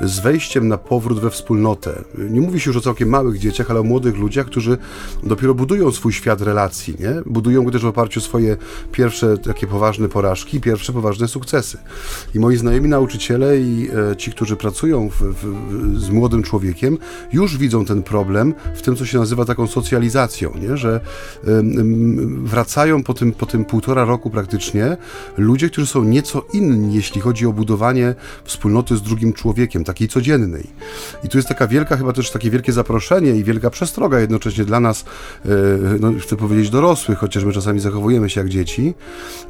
[0.01, 2.03] z wejściem na powrót we wspólnotę.
[2.29, 4.77] Nie mówi się już o całkiem małych dzieciach, ale o młodych ludziach, którzy
[5.23, 7.21] dopiero budują swój świat relacji, nie?
[7.25, 8.57] Budują go też w oparciu o swoje
[8.91, 11.77] pierwsze takie poważne porażki, pierwsze poważne sukcesy.
[12.36, 16.97] I moi znajomi nauczyciele i e, ci, którzy pracują w, w, z młodym człowiekiem,
[17.34, 20.77] już widzą ten problem w tym, co się nazywa taką socjalizacją, nie?
[20.77, 20.99] że
[22.43, 24.97] wracają po tym, po tym półtora roku praktycznie
[25.38, 30.67] ludzie, którzy są nieco inni, jeśli chodzi o budowanie wspólnoty z drugim człowiekiem, takiej codziennej.
[31.23, 34.79] I tu jest taka wielka, chyba też takie wielkie zaproszenie i wielka przestroga jednocześnie dla
[34.79, 35.05] nas,
[35.45, 35.49] e,
[35.99, 38.93] no, chcę powiedzieć dorosłych, chociaż my czasami zachowujemy się jak dzieci,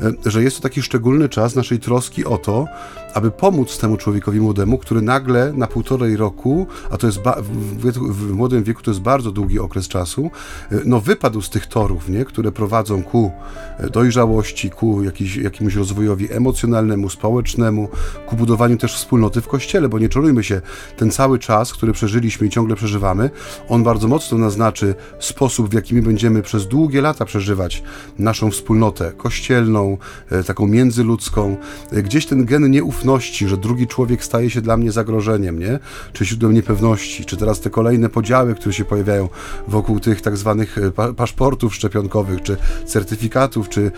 [0.02, 2.68] e, że jest to taki szczególny czas naszej troski o to,
[3.14, 8.32] aby pomóc temu człowiekowi młodemu, który nagle na półtorej roku, a to jest w, w
[8.32, 10.32] młodym wieku to jest bardzo długi okres czasu,
[10.72, 13.32] e, no wypadł z tych torów, nie, które prowadzą ku
[13.78, 17.90] e, dojrzałości, ku jakiś, jakiemuś rozwojowi emocjonalnemu, społecznemu,
[18.28, 20.62] ku budowaniu też wspólnoty w kościele, bo nie czarujmy się,
[20.98, 23.30] ten cały czas, który przeżyliśmy i ciągle przeżywamy,
[23.70, 27.84] on bardzo mocno naznaczy sposób, w jaki my będziemy przez długie lata przeżywać
[28.20, 29.98] naszą wspólnotę kościelną,
[30.32, 31.58] e, taką międzyludzką.
[31.92, 35.80] Gdzieś ten gen nieufności, że drugi człowiek staje się dla mnie zagrożeniem, nie?
[36.14, 39.30] Czy źródłem niepewności, czy teraz te kolejne podziały, które się pojawiają
[39.68, 43.92] wokół tych tak zwanych e, pa- paszportów szczepionkowych, czy certyfikatów, czy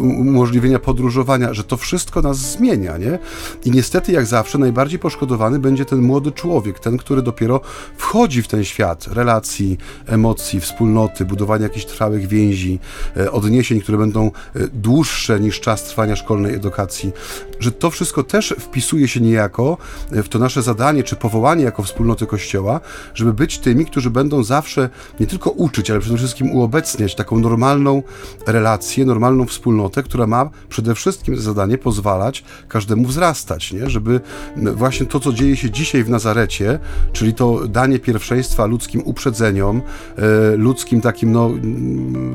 [0.00, 3.18] umożliwienia podróżowania, że to wszystko nas zmienia, nie?
[3.64, 7.60] I niestety, jak zawsze, najbardziej poszkodowany będzie ten młody człowiek, ten, który dopiero
[7.96, 12.78] wchodzi w ten świat relacji, emocji, wspólnoty, budowania jakichś trwałych więzi,
[13.16, 17.12] e, odniesień, które będą e, dłuższe niż czas trwania szkolnej edukacji,
[17.60, 19.76] że to wszystko też wpisuje się niejako
[20.12, 22.80] e, w to nasze zadanie, czy powołanie jako wspólnoty Kościoła,
[23.14, 24.88] żeby być tymi, którzy będą zawsze
[25.20, 28.02] nie tylko uczyć, ale przede wszystkim uobecniać taką normalną
[28.46, 33.90] relację, normalną wspólnotę, która ma przede wszystkim za zadanie pozwalać każdemu wzrastać, nie?
[33.90, 34.20] żeby
[34.56, 36.78] właśnie to, co dzieje się dzisiaj w Nazarecie,
[37.12, 39.82] czyli to danie pierwszeństwa ludzkim uprzedzeniom,
[40.16, 41.50] e, ludzkim takim, no,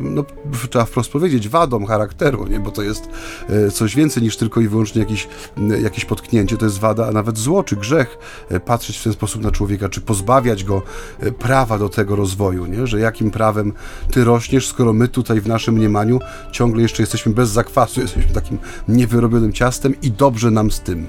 [0.01, 0.23] no,
[0.69, 2.59] trzeba wprost powiedzieć, wadą charakteru, nie?
[2.59, 3.09] bo to jest
[3.73, 7.37] coś więcej niż tylko i wyłącznie jakiś, m, jakieś potknięcie, to jest wada, a nawet
[7.37, 8.17] zło czy grzech,
[8.49, 10.81] e, patrzeć w ten sposób na człowieka, czy pozbawiać go
[11.19, 12.87] e, prawa do tego rozwoju, nie?
[12.87, 13.73] że jakim prawem
[14.11, 16.19] ty rośniesz, skoro my tutaj w naszym mniemaniu
[16.51, 21.05] ciągle jeszcze jesteśmy bez zakwasu, jesteśmy takim niewyrobionym ciastem i dobrze nam z tym.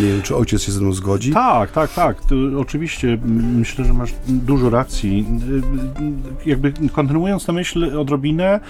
[0.00, 1.32] Nie wiem, czy ojciec się ze mną zgodzi.
[1.32, 2.20] Tak, tak, tak.
[2.20, 3.18] To oczywiście
[3.56, 5.26] myślę, że masz dużo racji.
[5.48, 5.54] Y,
[6.46, 8.60] y, Jakby kontynuując tę myśl odrobinę,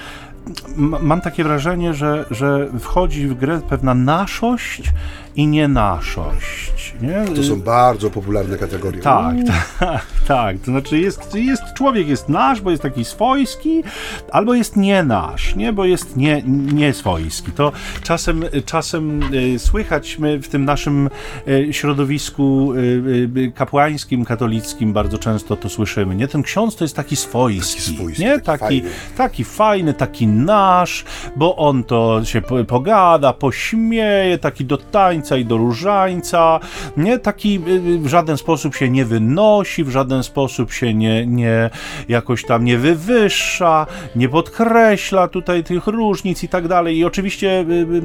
[0.77, 4.93] mam takie wrażenie, że, że wchodzi w grę pewna naszość
[5.37, 6.95] i nienaszość.
[7.01, 7.25] Nie?
[7.37, 9.01] To są bardzo popularne kategorie.
[9.03, 9.37] Tak,
[9.79, 10.59] tak, tak.
[10.59, 13.83] To znaczy jest, jest człowiek jest nasz, bo jest taki swojski,
[14.31, 16.43] albo jest nie nasz, nie, bo jest nie,
[16.73, 17.53] nie swojski.
[17.53, 21.09] To czasem, czasem y, słychać my w tym naszym
[21.49, 26.15] y, środowisku y, kapłańskim, katolickim bardzo często to słyszymy.
[26.17, 28.91] Nie, ten ksiądz to jest taki swojski, Taki swojski, nie, taki taki, fajny.
[29.17, 31.05] taki fajny, taki nasz,
[31.37, 36.61] bo on to się pogada, pośmieje, taki do tańca i do różańca,
[36.97, 37.19] nie?
[37.19, 41.71] Taki y, w żaden sposób się nie wynosi, w żaden sposób się nie, nie
[42.09, 46.99] jakoś tam nie wywyższa, nie podkreśla tutaj tych różnic i tak dalej.
[46.99, 48.03] I oczywiście y, y,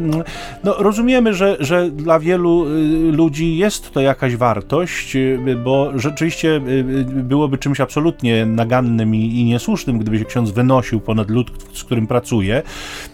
[0.63, 2.65] no, rozumiemy, że, że dla wielu
[3.11, 5.17] ludzi jest to jakaś wartość,
[5.63, 6.61] bo rzeczywiście
[7.05, 12.07] byłoby czymś absolutnie nagannym i, i niesłusznym, gdyby się ksiądz wynosił ponad lud, z którym
[12.07, 12.63] pracuje.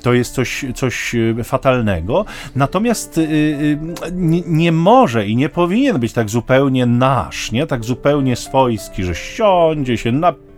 [0.02, 2.26] To jest coś, coś fatalnego.
[2.56, 3.20] Natomiast
[4.46, 7.68] nie, może i nie powinien być tak zupełnie nasz, nie?
[7.68, 10.53] Tak zupełnie swojski, że siądzie się, napije,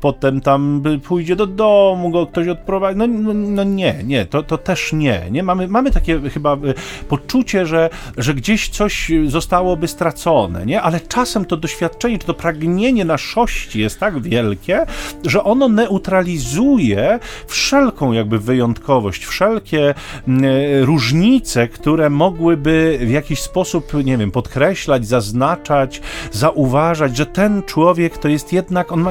[0.00, 2.98] potem tam pójdzie do domu, go ktoś odprowadzi.
[2.98, 5.22] No, no, no, nie, nie, to, to też nie.
[5.30, 5.42] nie?
[5.42, 6.74] Mamy, mamy takie chyba y,
[7.08, 10.82] poczucie, że, że gdzieś coś zostałoby stracone, nie?
[10.82, 14.86] Ale czasem to doświadczenie, czy to pragnienie naszości jest tak wielkie,
[15.24, 19.94] że ono neutralizuje wszelką jakby wyjątkowość, wszelkie
[20.28, 20.44] mm,
[20.84, 26.00] różnice, które mogłyby w jakiś sposób, nie wiem, podkreślać, zaznaczać,
[26.32, 29.10] zauważać, że ten człowiek to jest jednak, on ma,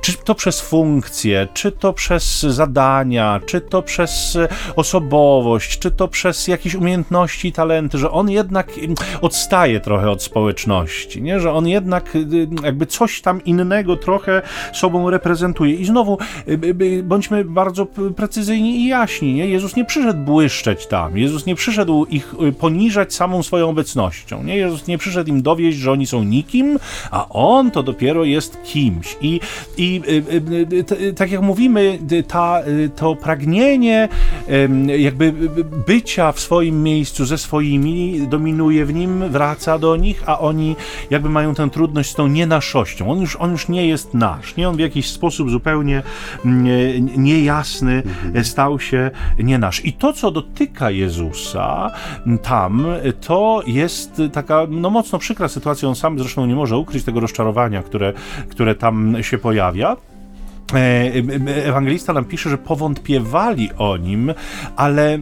[0.00, 4.38] czy to przez funkcję, czy to przez zadania, czy to przez
[4.76, 8.72] osobowość, czy to przez jakieś umiejętności i talenty, że on jednak
[9.20, 11.40] odstaje trochę od społeczności, nie?
[11.40, 15.74] że on jednak y, jakby coś tam innego trochę sobą reprezentuje.
[15.74, 19.34] I znowu y, bądźmy bardzo precyzyjni i jaśni.
[19.34, 19.46] Nie?
[19.46, 24.42] Jezus nie przyszedł błyszczeć tam, Jezus nie przyszedł ich y, poniżać samą swoją obecnością.
[24.42, 24.56] Nie?
[24.56, 26.78] Jezus nie przyszedł im dowieść, że oni są nikim,
[27.10, 29.16] a on to dopiero jest kimś.
[29.20, 29.40] I,
[29.76, 30.02] i
[31.16, 32.62] tak jak mówimy, ta,
[32.96, 34.08] to pragnienie
[34.98, 35.32] jakby
[35.86, 40.76] bycia w swoim miejscu ze swoimi dominuje w nim, wraca do nich, a oni
[41.10, 43.10] jakby mają tę trudność z tą nienaszością.
[43.10, 44.68] On już, on już nie jest nasz, nie?
[44.68, 46.02] On w jakiś sposób zupełnie
[47.16, 48.44] niejasny mhm.
[48.44, 49.84] stał się nie nasz.
[49.84, 51.90] I to, co dotyka Jezusa
[52.42, 52.86] tam,
[53.20, 55.88] to jest taka no, mocno przykra sytuacja.
[55.88, 58.12] On sam zresztą nie może ukryć tego rozczarowania, które,
[58.48, 59.96] które tam się pojawia.
[60.74, 61.12] E,
[61.64, 64.34] ewangelista nam pisze, że powątpiewali o nim,
[64.76, 65.18] ale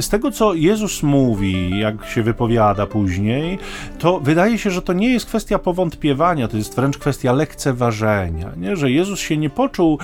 [0.00, 3.58] z tego, co Jezus mówi, jak się wypowiada później,
[3.98, 8.76] to wydaje się, że to nie jest kwestia powątpiewania, to jest wręcz kwestia lekceważenia, nie?
[8.76, 9.98] że Jezus się nie poczuł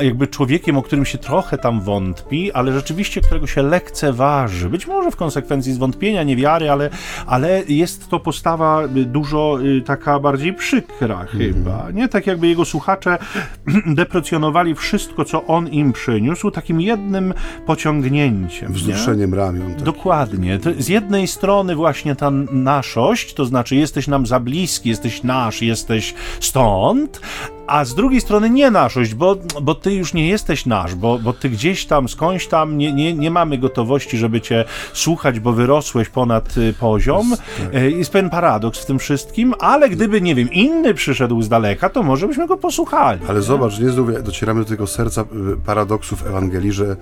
[0.00, 4.68] jakby człowiekiem, o którym się trochę tam wątpi, ale rzeczywiście, którego się lekceważy.
[4.68, 6.90] Być może w konsekwencji zwątpienia, niewiary, ale,
[7.26, 11.26] ale jest to postawa dużo taka bardziej przykra mm.
[11.26, 12.08] chyba, nie?
[12.08, 13.18] Tak jakby jego słuchacze
[14.02, 17.34] deprecjonowali wszystko, co on im przyniósł, takim jednym
[17.66, 18.72] pociągnięciem.
[18.72, 19.36] Wzruszeniem nie?
[19.36, 19.74] ramion.
[19.74, 19.82] Tak.
[19.82, 20.58] Dokładnie.
[20.78, 26.14] Z jednej strony właśnie ta naszość, to znaczy jesteś nam za bliski, jesteś nasz, jesteś
[26.40, 27.20] stąd,
[27.66, 31.32] a z drugiej strony nie naszość, bo, bo ty już nie jesteś nasz, bo, bo
[31.32, 36.08] ty gdzieś tam, skądś tam nie, nie, nie mamy gotowości, żeby cię słuchać, bo wyrosłeś
[36.08, 37.30] ponad y, poziom.
[37.30, 37.74] Jest, tak.
[37.74, 41.88] E, jest pewien paradoks w tym wszystkim, ale gdyby, nie wiem, inny przyszedł z daleka,
[41.88, 43.20] to może byśmy go posłuchali.
[43.28, 43.44] Ale nie?
[43.44, 45.24] zobacz, nie znów docieramy do tego serca y,
[45.66, 46.96] paradoksów Ewangelii, że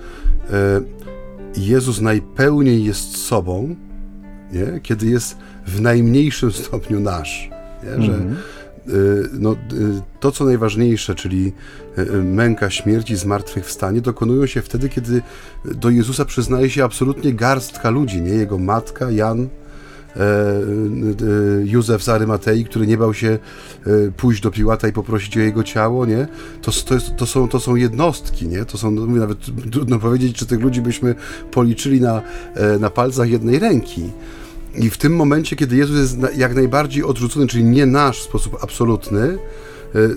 [1.57, 3.75] Jezus najpełniej jest sobą,
[4.51, 4.79] nie?
[4.79, 7.49] kiedy jest w najmniejszym stopniu nasz.
[7.83, 8.05] Nie?
[8.05, 8.60] Że, mm -hmm Y,
[9.39, 9.55] no, y,
[10.19, 11.53] to, co najważniejsze, czyli
[11.97, 15.21] y, męka, śmierć i zmartwychwstanie, dokonują się wtedy, kiedy
[15.65, 18.31] do Jezusa przyznaje się absolutnie garstka ludzi, nie?
[18.31, 19.49] Jego matka, Jan, e,
[21.63, 23.39] Józef z Arymatei, który nie bał się
[24.17, 26.27] pójść do Piłata i poprosić o jego ciało, nie?
[26.61, 28.65] To, to, jest, to, są, to są jednostki, nie?
[28.65, 29.37] To są, no, nawet
[29.71, 31.15] trudno powiedzieć, czy tych ludzi byśmy
[31.51, 32.21] policzyli na,
[32.55, 34.09] e, na palcach jednej ręki.
[34.75, 38.57] I w tym momencie, kiedy Jezus jest jak najbardziej odrzucony, czyli nie nasz w sposób
[38.61, 39.37] absolutny,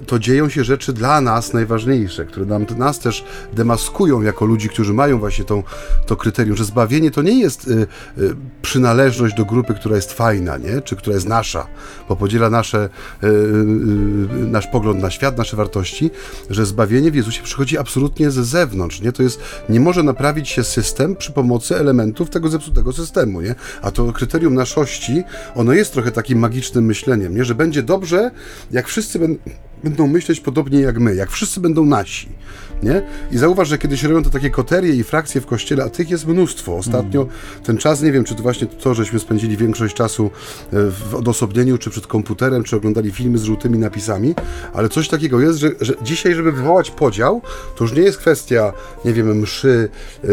[0.07, 4.93] to dzieją się rzeczy dla nas najważniejsze, które nam, nas też demaskują jako ludzi, którzy
[4.93, 5.63] mają właśnie tą,
[6.07, 7.87] to kryterium, że zbawienie to nie jest y,
[8.19, 10.81] y, przynależność do grupy, która jest fajna, nie?
[10.81, 11.67] czy która jest nasza,
[12.09, 12.89] bo podziela nasze,
[13.25, 13.29] y,
[14.31, 16.11] nasz pogląd na świat, nasze wartości,
[16.51, 19.01] że zbawienie w Jezusie przychodzi absolutnie z zewnątrz.
[19.01, 19.13] Nie?
[19.13, 23.41] To jest, nie może naprawić się system przy pomocy elementów tego zepsutego systemu.
[23.41, 23.55] Nie?
[23.83, 25.23] A to kryterium naszości,
[25.55, 27.45] ono jest trochę takim magicznym myśleniem, nie?
[27.45, 28.31] że będzie dobrze,
[28.71, 29.39] jak wszyscy będą
[29.85, 32.29] będą myśleć podobnie jak my, jak wszyscy będą nasi.
[32.83, 33.03] Nie?
[33.33, 36.27] I zauważ, że kiedyś robią to takie koterie i frakcje w kościele, a tych jest
[36.27, 36.77] mnóstwo.
[36.77, 37.35] Ostatnio mm.
[37.65, 40.31] ten czas, nie wiem, czy to właśnie to, żeśmy spędzili większość czasu e,
[41.11, 44.35] w odosobnieniu, czy przed komputerem, czy oglądali filmy z żółtymi napisami,
[44.73, 47.43] ale coś takiego jest, że, że dzisiaj, żeby wywołać podział,
[47.77, 48.73] to już nie jest kwestia,
[49.05, 49.89] nie wiem, mszy
[50.25, 50.27] e,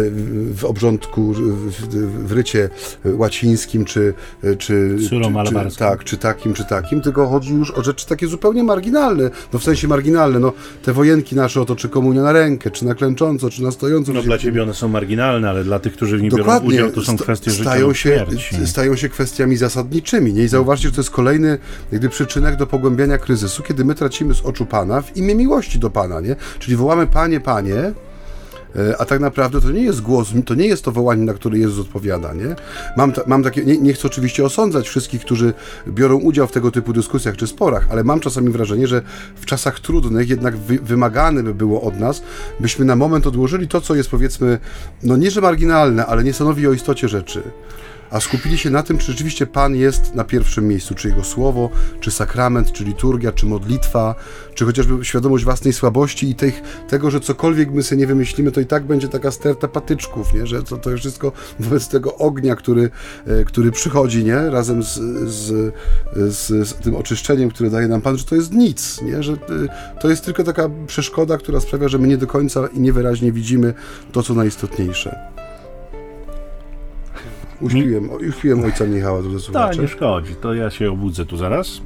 [0.54, 2.70] w obrządku, w, w rycie
[3.06, 5.22] łacińskim, czy, e, czy, czy,
[5.70, 9.60] czy, tak, czy takim, czy takim, tylko chodzi już o rzeczy takie zupełnie marginalne no
[9.60, 13.50] w sensie marginalne, no te wojenki nasze oto, czy komunia na rękę, czy na klęcząco,
[13.50, 14.14] czy na stojąco.
[14.14, 16.70] No dla ciebie one są marginalne, ale dla tych, którzy w nich Dokładnie.
[16.70, 20.44] biorą udział, to są kwestie stają życia się, stają się kwestiami zasadniczymi, nie?
[20.44, 21.58] I zauważcie, że to jest kolejny
[21.92, 25.90] gdy przyczynek do pogłębiania kryzysu, kiedy my tracimy z oczu Pana w imię miłości do
[25.90, 26.36] Pana, nie?
[26.60, 27.94] Czyli wołamy Panie, Panie,
[29.00, 31.86] a tak naprawdę to nie jest głos, to nie jest to wołanie, na które Jezus
[31.86, 32.56] odpowiada, nie?
[32.98, 35.54] Mam, ta, mam takie, nie, nie chcę oczywiście osądzać wszystkich, którzy
[35.88, 39.02] biorą udział w tego typu dyskusjach czy sporach, ale mam czasami wrażenie, że
[39.36, 42.24] w czasach trudnych jednak wy, wymagane by było od nas,
[42.60, 44.60] byśmy na moment odłożyli to, co jest powiedzmy,
[45.04, 47.44] no nie że marginalne, ale nie stanowi o istocie rzeczy
[48.12, 51.70] a skupili się na tym, czy rzeczywiście Pan jest na pierwszym miejscu, czy Jego słowo,
[52.00, 54.16] czy sakrament, czy liturgia, czy modlitwa,
[54.54, 56.36] czy chociażby świadomość własnej słabości i
[56.90, 60.48] tego, że cokolwiek my sobie nie wymyślimy, to i tak będzie taka sterta patyczków, nie?
[60.48, 62.90] że to, to jest wszystko wobec tego ognia, który,
[63.28, 64.50] e, który przychodzi nie?
[64.50, 64.94] razem z,
[65.30, 65.74] z,
[66.16, 69.24] z, z tym oczyszczeniem, które daje nam Pan, że to jest nic, nie?
[69.24, 69.38] że e,
[70.02, 73.74] to jest tylko taka przeszkoda, która sprawia, że my nie do końca i niewyraźnie widzimy
[74.12, 75.41] to, co najistotniejsze.
[77.62, 81.82] Uśpiłem, uśpiłem ojca Michała tu ze Tak, nie szkodzi, to ja się obudzę tu zaraz.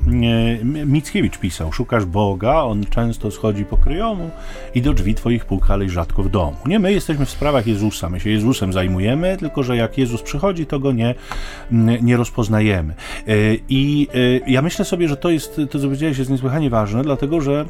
[0.86, 4.30] Mickiewicz pisał, szukasz Boga, On często schodzi po kryjomu
[4.76, 6.58] i do drzwi twoich puka, ale rzadko w domu.
[6.66, 10.66] Nie, my jesteśmy w sprawach Jezusa, my się Jezusem zajmujemy, tylko że jak Jezus przychodzi,
[10.66, 11.16] to Go nie,
[12.02, 12.94] nie rozpoznajemy.
[13.28, 13.34] E,
[13.70, 17.42] I e, ja myślę sobie, że to jest, to co powiedziałeś jest niesłychanie ważne, dlatego
[17.42, 17.66] że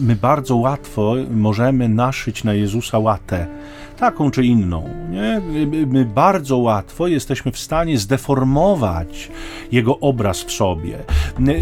[0.00, 3.46] my bardzo łatwo możemy naszyć na Jezusa łatę
[3.96, 4.88] taką czy inną.
[5.10, 5.40] Nie?
[5.86, 9.30] My bardzo łatwo jesteśmy w stanie zdeformować
[9.72, 10.98] jego obraz w sobie.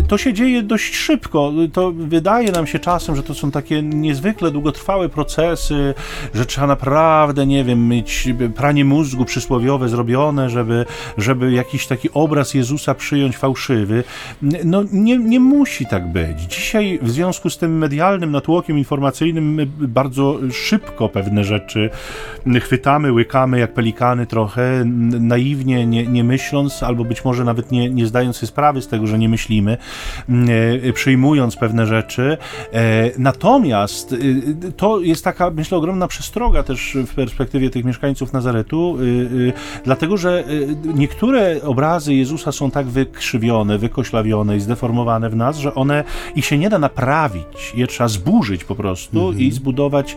[0.08, 1.52] To się dzieje dość szybko.
[1.72, 5.94] To wydaje nam się czasem, że to są takie niezwykle długotrwałe procesy,
[6.34, 10.86] że trzeba naprawdę, nie wiem, mieć pranie mózgu przysłowiowe zrobione, żeby,
[11.18, 14.04] żeby jakiś taki obraz Jezusa przyjąć fałszywy.
[14.64, 16.40] No nie, nie musi tak być.
[16.40, 21.90] Dzisiaj w związku z tym medialnym natłokiem informacyjnym bardzo szybko pewne rzeczy
[22.60, 24.84] chwytamy, łykamy jak pelikany trochę,
[25.20, 29.06] naiwnie, nie, nie myśląc, albo być może nawet nie, nie zdając sobie sprawy z tego,
[29.06, 29.76] że nie myślimy,
[30.88, 32.36] e, przyjmując pewne rzeczy.
[32.72, 34.16] E, natomiast e,
[34.72, 38.98] to jest taka, myślę, ogromna przestroga też w perspektywie tych mieszkańców Nazaretu,
[39.84, 40.44] dlatego że
[40.94, 46.04] niektóre obrazy Jezusa są tak wykrzywione, wykoślawione i zdeformowane w nas, że one
[46.36, 49.40] ich się nie da naprawić, je trzeba zburzyć po prostu mhm.
[49.40, 50.16] i zbudować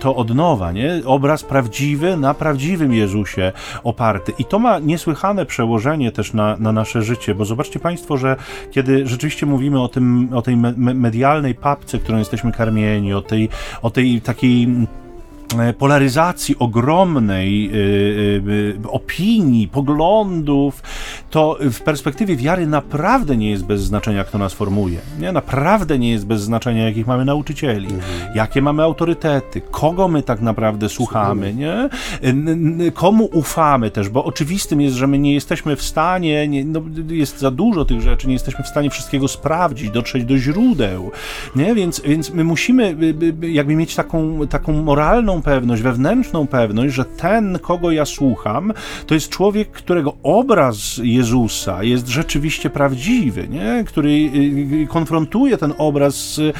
[0.00, 1.00] to od nowa, nie?
[1.06, 3.52] Obraz prawdziwy na prawdziwym Jezusie
[3.84, 4.32] oparty.
[4.38, 8.36] I to ma niesłychane przełożenie też na, na nasze życie, bo zobaczcie Państwo, że
[8.70, 13.48] kiedy rzeczywiście mówimy o, tym, o tej medialnej papce, którą jesteśmy karmieni, o tej,
[13.82, 14.68] o tej takiej
[15.78, 20.82] polaryzacji ogromnej y, y, opinii, poglądów,
[21.30, 24.98] to w perspektywie wiary naprawdę nie jest bez znaczenia, kto nas formuje.
[25.18, 25.32] Nie?
[25.32, 28.34] Naprawdę nie jest bez znaczenia, jakich mamy nauczycieli, mhm.
[28.34, 31.88] jakie mamy autorytety, kogo my tak naprawdę słuchamy, nie?
[32.94, 37.38] komu ufamy też, bo oczywistym jest, że my nie jesteśmy w stanie, nie, no, jest
[37.38, 41.10] za dużo tych rzeczy, nie jesteśmy w stanie wszystkiego sprawdzić, dotrzeć do źródeł,
[41.56, 41.74] nie?
[41.74, 42.96] Więc, więc my musimy
[43.42, 48.72] jakby mieć taką, taką moralną pewność, wewnętrzną pewność, że ten, kogo ja słucham,
[49.06, 53.84] to jest człowiek, którego obraz Jezusa jest rzeczywiście prawdziwy, nie?
[53.86, 56.56] który y, y, konfrontuje ten obraz z,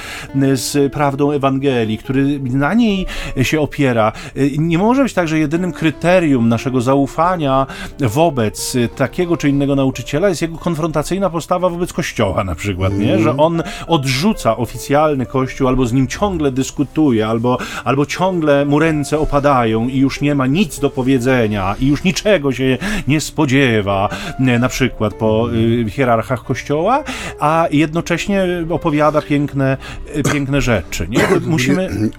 [0.54, 3.06] z prawdą Ewangelii, który na niej
[3.42, 4.12] się opiera.
[4.36, 7.66] Y, nie może być tak, że jedynym kryterium naszego zaufania
[8.00, 13.18] wobec takiego czy innego nauczyciela jest jego konfrontacyjna postawa wobec Kościoła na przykład, nie?
[13.18, 13.40] że mhm.
[13.40, 19.88] on odrzuca oficjalny Kościół albo z nim ciągle dyskutuje, albo, albo ciągle mu ręce opadają
[19.88, 24.68] i już nie ma nic do powiedzenia i już niczego się nie spodziewa, e, na
[24.68, 25.48] przykład po
[25.86, 27.04] y, hierarchach kościoła,
[27.40, 29.76] a jednocześnie opowiada piękne,
[30.14, 31.08] e, piękne rzeczy.
[31.08, 31.20] Nie?
[31.46, 32.10] Musimy...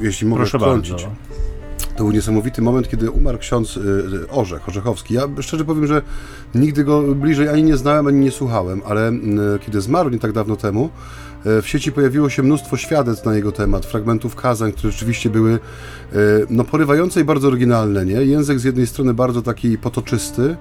[0.00, 0.96] Jeśli mogę Proszę Bardzo.
[1.96, 5.14] To był niesamowity moment, kiedy umarł ksiądz y, y, Orzech, Orzechowski.
[5.14, 6.02] Ja szczerze powiem, że
[6.54, 9.12] nigdy go bliżej ani nie znałem, ani nie słuchałem, ale
[9.60, 10.90] kiedy zmarł nie tak dawno temu,
[11.62, 16.16] w sieci pojawiło się mnóstwo świadectw na jego temat, fragmentów kazań, które rzeczywiście były e,
[16.50, 18.06] no, porywające i bardzo oryginalne.
[18.06, 18.14] Nie?
[18.14, 20.56] Język z jednej strony bardzo taki potoczysty,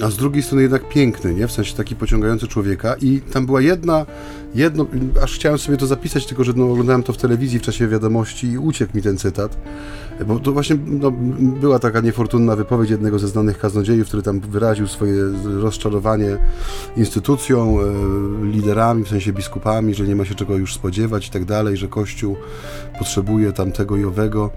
[0.00, 1.48] a z drugiej strony jednak piękny, nie?
[1.48, 2.96] w sensie taki pociągający człowieka.
[3.00, 4.06] I tam była jedna,
[4.54, 4.86] jedno,
[5.22, 8.46] aż chciałem sobie to zapisać, tylko że no, oglądałem to w telewizji w czasie wiadomości
[8.46, 9.58] i uciekł mi ten cytat.
[10.26, 11.10] Bo to właśnie no,
[11.60, 16.38] była taka niefortunna wypowiedź jednego ze znanych kaznodziejów, który tam wyraził swoje rozczarowanie
[16.96, 17.84] instytucją, e,
[18.46, 21.88] liderami, w sensie biskupami, że nie ma się czego już spodziewać i tak dalej, że
[21.88, 22.36] Kościół
[22.98, 24.50] potrzebuje tamtego i owego.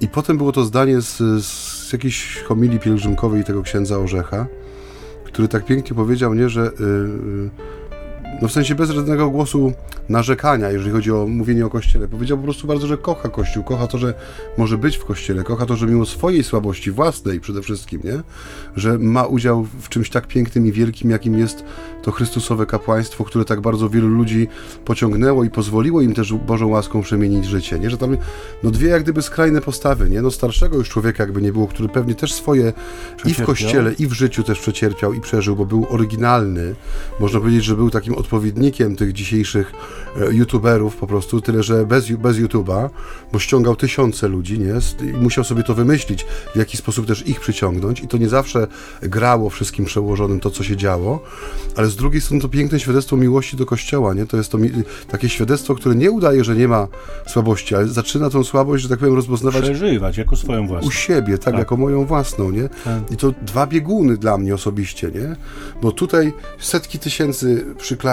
[0.00, 4.46] I potem było to zdanie z, z jakiejś homilii pielgrzymkowej tego księdza Orzecha,
[5.24, 7.50] który tak pięknie powiedział, nie, że y, y,
[8.42, 9.72] no w sensie bez żadnego głosu
[10.08, 12.08] narzekania, jeżeli chodzi o mówienie o Kościele.
[12.08, 14.14] Powiedział po prostu bardzo, że kocha Kościół, kocha to, że
[14.58, 18.22] może być w Kościele, kocha to, że mimo swojej słabości, własnej przede wszystkim, nie?
[18.76, 21.64] że ma udział w czymś tak pięknym i wielkim, jakim jest
[22.02, 24.48] to Chrystusowe kapłaństwo, które tak bardzo wielu ludzi
[24.84, 27.90] pociągnęło i pozwoliło im też Bożą łaską przemienić życie, nie?
[27.90, 28.16] Że tam
[28.62, 30.22] no dwie jak gdyby skrajne postawy, nie?
[30.22, 32.72] No starszego już człowieka jakby nie było, który pewnie też swoje
[33.24, 36.74] i w Kościele, i w życiu też przecierpiał i przeżył, bo był oryginalny.
[37.20, 39.72] Można powiedzieć, że był takim odpowiednikiem tych dzisiejszych
[40.20, 42.88] e, youtuberów po prostu, tyle że bez, bez YouTube'a,
[43.32, 44.74] bo ściągał tysiące ludzi, nie?
[45.08, 48.66] I musiał sobie to wymyślić, w jaki sposób też ich przyciągnąć i to nie zawsze
[49.02, 51.22] grało wszystkim przełożonym to, co się działo,
[51.76, 54.26] ale z drugiej strony to piękne świadectwo miłości do Kościoła, nie?
[54.26, 54.58] To jest to
[55.08, 56.88] takie świadectwo, które nie udaje, że nie ma
[57.26, 59.62] słabości, ale zaczyna tą słabość, że tak powiem, rozpoznawać...
[59.62, 60.88] Przeżywać jako swoją własną.
[60.88, 61.58] U siebie, tak, tak.
[61.58, 62.68] jako moją własną, nie?
[62.68, 63.10] Tak.
[63.10, 65.36] I to dwa bieguny dla mnie osobiście, nie?
[65.82, 67.64] Bo tutaj setki tysięcy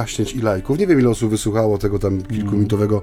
[0.05, 0.79] przyklaśnięć i lajków.
[0.79, 3.01] Nie wiem, ile osób wysłuchało tego tam kilkuminutowego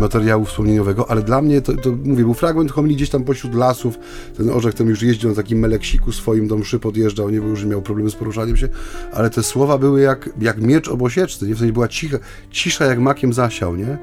[0.00, 3.98] materiału wspomnieniowego, ale dla mnie to, to mówię, był fragment homilii gdzieś tam pośród lasów.
[4.36, 7.64] Ten orzech tam już jeździł na takim meleksiku swoim do mszy podjeżdżał, nie, bo już
[7.64, 8.68] miał problemy z poruszaniem się,
[9.12, 11.54] ale te słowa były jak, jak miecz obosieczny, nie?
[11.54, 12.18] W sensie była cicha,
[12.50, 13.98] cisza jak makiem zasiał, nie?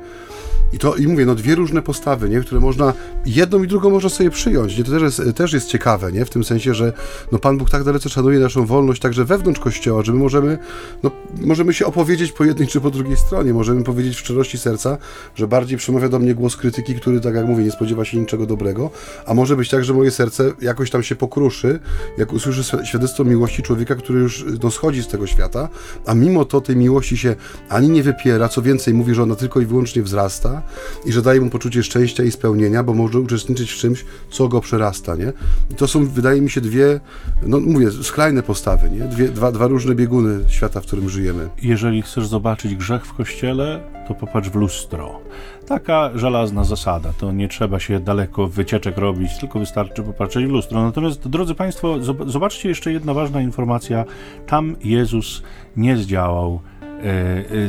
[0.73, 2.41] I to, i mówię, no dwie różne postawy, nie?
[2.41, 2.93] które można,
[3.25, 4.83] jedną i drugą można sobie przyjąć, nie?
[4.83, 6.25] To też jest, też jest ciekawe, nie?
[6.25, 6.93] W tym sensie, że
[7.31, 10.57] no Pan Bóg tak dalece szanuje naszą wolność także wewnątrz Kościoła, że my możemy,
[11.03, 11.11] no,
[11.41, 14.97] możemy się opowiedzieć po jednej czy po drugiej stronie, możemy powiedzieć w szczerości serca,
[15.35, 18.45] że bardziej przemawia do mnie głos krytyki, który, tak jak mówię, nie spodziewa się niczego
[18.45, 18.89] dobrego,
[19.25, 21.79] a może być tak, że moje serce jakoś tam się pokruszy,
[22.17, 25.69] jak usłyszy świadectwo miłości człowieka, który już no, schodzi z tego świata,
[26.05, 27.35] a mimo to tej miłości się
[27.69, 30.62] ani nie wypiera, co więcej mówi, że ona tylko i wyłącznie wzrasta,
[31.05, 34.61] i że daje mu poczucie szczęścia i spełnienia, bo może uczestniczyć w czymś, co go
[34.61, 35.33] przerasta, nie?
[35.71, 36.99] I to są, wydaje mi się, dwie,
[37.45, 38.99] no mówię, skrajne postawy, nie?
[38.99, 41.49] Dwie, dwa, dwa różne bieguny świata, w którym żyjemy.
[41.61, 45.19] Jeżeli chcesz zobaczyć grzech w Kościele, to popatrz w lustro.
[45.67, 50.83] Taka żelazna zasada, to nie trzeba się daleko wycieczek robić, tylko wystarczy popatrzeć w lustro.
[50.83, 51.95] Natomiast, drodzy Państwo,
[52.27, 54.05] zobaczcie jeszcze jedna ważna informacja.
[54.47, 55.43] Tam Jezus
[55.77, 56.61] nie zdziałał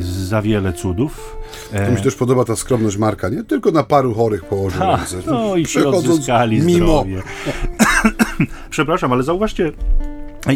[0.01, 1.37] za wiele cudów.
[1.87, 3.45] To mi się też podoba ta skromność Marka, nie?
[3.45, 5.17] Tylko na paru chorych położył ha, ręce.
[5.27, 7.05] No i się odzyskali mimo.
[8.71, 9.73] Przepraszam, ale zauważcie,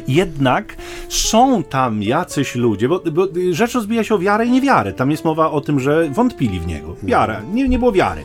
[0.09, 0.77] jednak
[1.09, 4.93] są tam jacyś ludzie, bo, bo, rzecz rozbija się o wiarę i niewiarę.
[4.93, 6.97] Tam jest mowa o tym, że wątpili w niego.
[7.03, 8.25] Wiara, nie, nie było wiary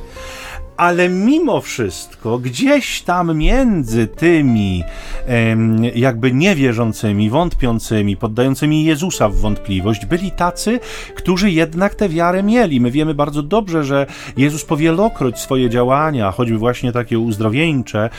[0.78, 4.84] ale mimo wszystko gdzieś tam między tymi
[5.96, 10.80] jakby niewierzącymi, wątpiącymi, poddającymi Jezusa w wątpliwość, byli tacy,
[11.16, 12.82] którzy jednak tę wiarę mieli.
[12.82, 14.06] My wiemy bardzo dobrze, że
[14.38, 18.10] Jezus powielokroć swoje działania, choćby właśnie takie uzdrowieńcze,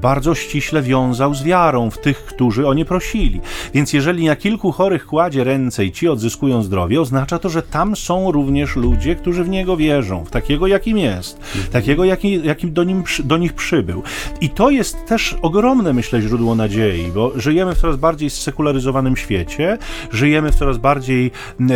[0.00, 3.40] bardzo ściśle wiązał z wiarą w tych, którzy o nie prosili.
[3.74, 7.96] Więc jeżeli na kilku chorych kładzie ręce i ci odzyskują zdrowie, oznacza to, że tam
[7.96, 12.84] są również ludzie, którzy w Niego wierzą, w takiego, jakim jest takiego, jaki, jakim do,
[12.84, 14.02] nim, do nich przybył.
[14.40, 19.78] I to jest też ogromne, myślę, źródło nadziei, bo żyjemy w coraz bardziej sekularyzowanym świecie,
[20.12, 21.30] żyjemy w coraz bardziej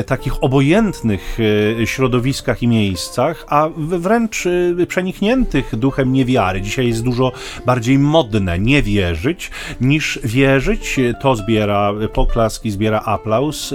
[0.07, 1.39] takich obojętnych
[1.81, 6.61] e, środowiskach i miejscach, a wręcz e, przenikniętych duchem niewiary.
[6.61, 7.33] Dzisiaj jest dużo
[7.67, 9.51] bardziej modne nie wierzyć,
[9.81, 10.97] niż wierzyć.
[11.23, 13.75] To zbiera poklaski, zbiera aplauz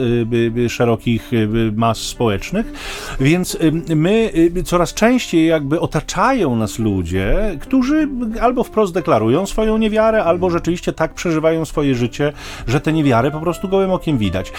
[0.66, 1.32] e, szerokich
[1.76, 2.74] mas społecznych,
[3.20, 3.58] więc
[3.96, 4.32] my
[4.66, 8.10] coraz częściej jakby otaczają nas ludzie, którzy
[8.42, 12.34] albo wprost deklarują swoją niewiarę, albo rzeczywiście tak przeżywają swoje życie,
[12.68, 14.52] że tę niewiarę po prostu gołym okiem widać.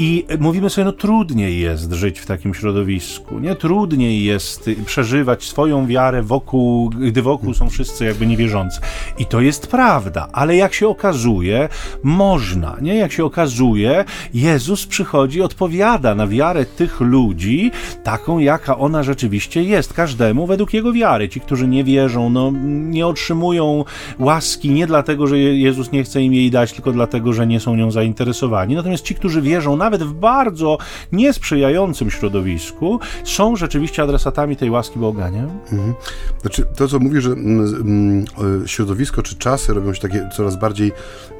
[0.00, 3.54] I mówimy sobie, no trudniej jest żyć w takim środowisku, nie?
[3.54, 8.80] Trudniej jest przeżywać swoją wiarę wokół, gdy wokół są wszyscy jakby niewierzący.
[9.18, 11.68] I to jest prawda, ale jak się okazuje,
[12.02, 12.94] można, nie?
[12.94, 14.04] Jak się okazuje,
[14.34, 17.70] Jezus przychodzi, odpowiada na wiarę tych ludzi,
[18.04, 21.28] taką jaka ona rzeczywiście jest, każdemu według jego wiary.
[21.28, 23.84] Ci, którzy nie wierzą, no, nie otrzymują
[24.18, 27.76] łaski nie dlatego, że Jezus nie chce im jej dać, tylko dlatego, że nie są
[27.76, 28.74] nią zainteresowani.
[28.74, 30.78] Natomiast ci, którzy wierzą nawet w bardzo
[31.12, 35.42] niesprzyjającym środowisku, są rzeczywiście adresatami tej łaski Boga, nie?
[35.72, 35.94] Mhm.
[36.40, 40.92] Znaczy, to, co mówi, że mm, mm, środowisko czy czasy robią się takie coraz bardziej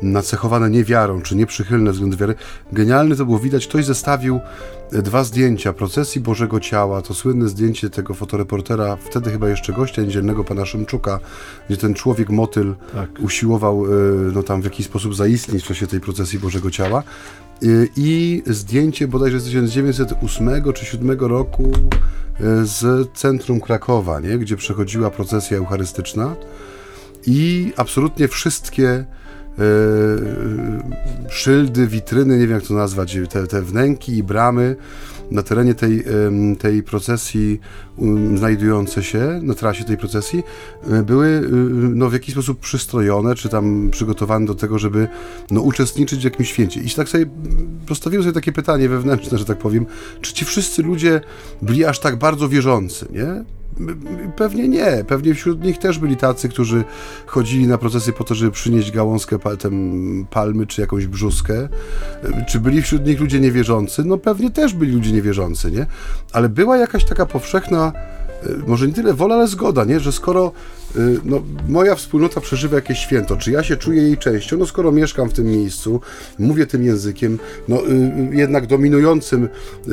[0.02, 2.34] nacechowane niewiarą, czy nieprzychylne względem wiary,
[2.72, 4.40] genialny to było widać, ktoś zestawił
[4.92, 10.44] dwa zdjęcia procesji Bożego Ciała, to słynne zdjęcie tego fotoreportera, wtedy chyba jeszcze gościa niedzielnego
[10.44, 11.20] pana Szymczuka,
[11.68, 13.10] gdzie ten człowiek motyl tak.
[13.20, 13.88] usiłował e,
[14.34, 17.02] no, tam w jakiś sposób zaistnieć w czasie tej procesji Bożego Ciała.
[17.62, 17.66] E,
[17.96, 24.38] I zdjęcie bodajże z 1908 czy 7 roku e, z centrum Krakowa, nie?
[24.38, 26.36] gdzie przechodziła procesja eucharystyczna
[27.26, 29.04] i absolutnie wszystkie
[31.28, 34.76] szyldy, witryny, nie wiem jak to nazwać, te, te wnęki i bramy
[35.30, 36.04] na terenie tej,
[36.58, 37.60] tej procesji
[37.96, 40.42] um, znajdujące się, na trasie tej procesji,
[40.90, 41.42] e, były y,
[41.94, 45.08] no, w jakiś sposób przystrojone, czy tam przygotowane do tego, żeby
[45.50, 46.80] no, uczestniczyć w jakimś święcie.
[46.80, 47.26] I tak sobie
[47.86, 49.86] postawiłem sobie takie pytanie wewnętrzne, że tak powiem,
[50.20, 51.20] czy ci wszyscy ludzie
[51.62, 53.44] byli aż tak bardzo wierzący, nie?
[54.36, 55.04] Pewnie nie.
[55.08, 56.84] Pewnie wśród nich też byli tacy, którzy
[57.26, 61.68] chodzili na procesy po to, żeby przynieść gałązkę paltem palmy czy jakąś brzuskę.
[62.48, 64.04] Czy byli wśród nich ludzie niewierzący?
[64.04, 65.86] No pewnie też byli ludzie niewierzący, nie?
[66.32, 67.92] Ale była jakaś taka powszechna
[68.42, 70.00] e, może nie tyle wola, ale zgoda, nie?
[70.00, 70.52] że skoro
[71.24, 75.30] no, moja wspólnota przeżywa jakieś święto, czy ja się czuję jej częścią, no skoro mieszkam
[75.30, 76.00] w tym miejscu,
[76.38, 79.48] mówię tym językiem, no y, jednak dominującym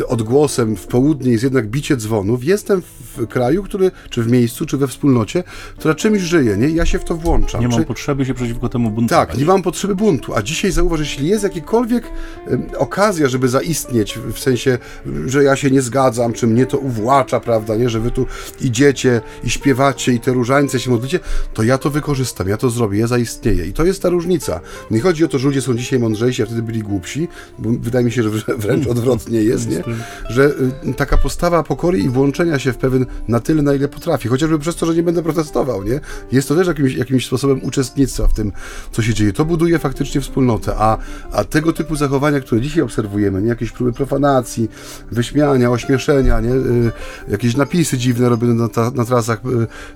[0.08, 4.78] odgłosem w południe jest jednak bicie dzwonów, jestem w kraju, który, czy w miejscu, czy
[4.78, 5.44] we wspólnocie,
[5.78, 6.70] która czymś żyje, nie?
[6.70, 7.62] Ja się w to włączam.
[7.62, 7.86] Nie mam czy...
[7.86, 9.30] potrzeby się przeciwko temu buntować.
[9.30, 12.12] Tak, nie mam potrzeby buntu, a dzisiaj zauważ, jeśli jest jakakolwiek
[12.52, 14.78] y, okazja, żeby zaistnieć, w sensie,
[15.26, 18.26] że ja się nie zgadzam, czy mnie to uwłacza, prawda, nie, że wy tu
[18.62, 21.20] idziecie i śpiewacie i te różańce się modlicie,
[21.54, 23.66] to ja to wykorzystam, ja to zrobię, ja zaistnieję.
[23.66, 24.60] I to jest ta różnica.
[24.92, 27.28] Nie chodzi o to, że ludzie są dzisiaj mądrzejsi, a wtedy byli głupsi,
[27.60, 29.84] bo wydaje mi się, że wręcz odwrotnie jest, nie?
[30.30, 30.54] że
[30.88, 34.60] y, taka postawa pokory i włączenia się w pewien na tyle, na ile potrafi, chociażby
[34.60, 36.00] przez to, że nie będę protestował, nie?
[36.32, 38.52] Jest to też jakimś, jakimś sposobem uczestnictwa w tym,
[38.92, 39.34] co się dzieje.
[39.34, 40.98] To buduje faktycznie wspólnotę, a,
[41.32, 43.50] a tego typu zachowania, które dzisiaj obserwujemy, nie?
[43.50, 44.70] Jakieś próby profanacji,
[45.12, 46.54] wyśmiania, ośmieszenia, nie?
[46.54, 46.92] Y,
[47.28, 49.42] jakieś napisy dziwne robione na, na trasach,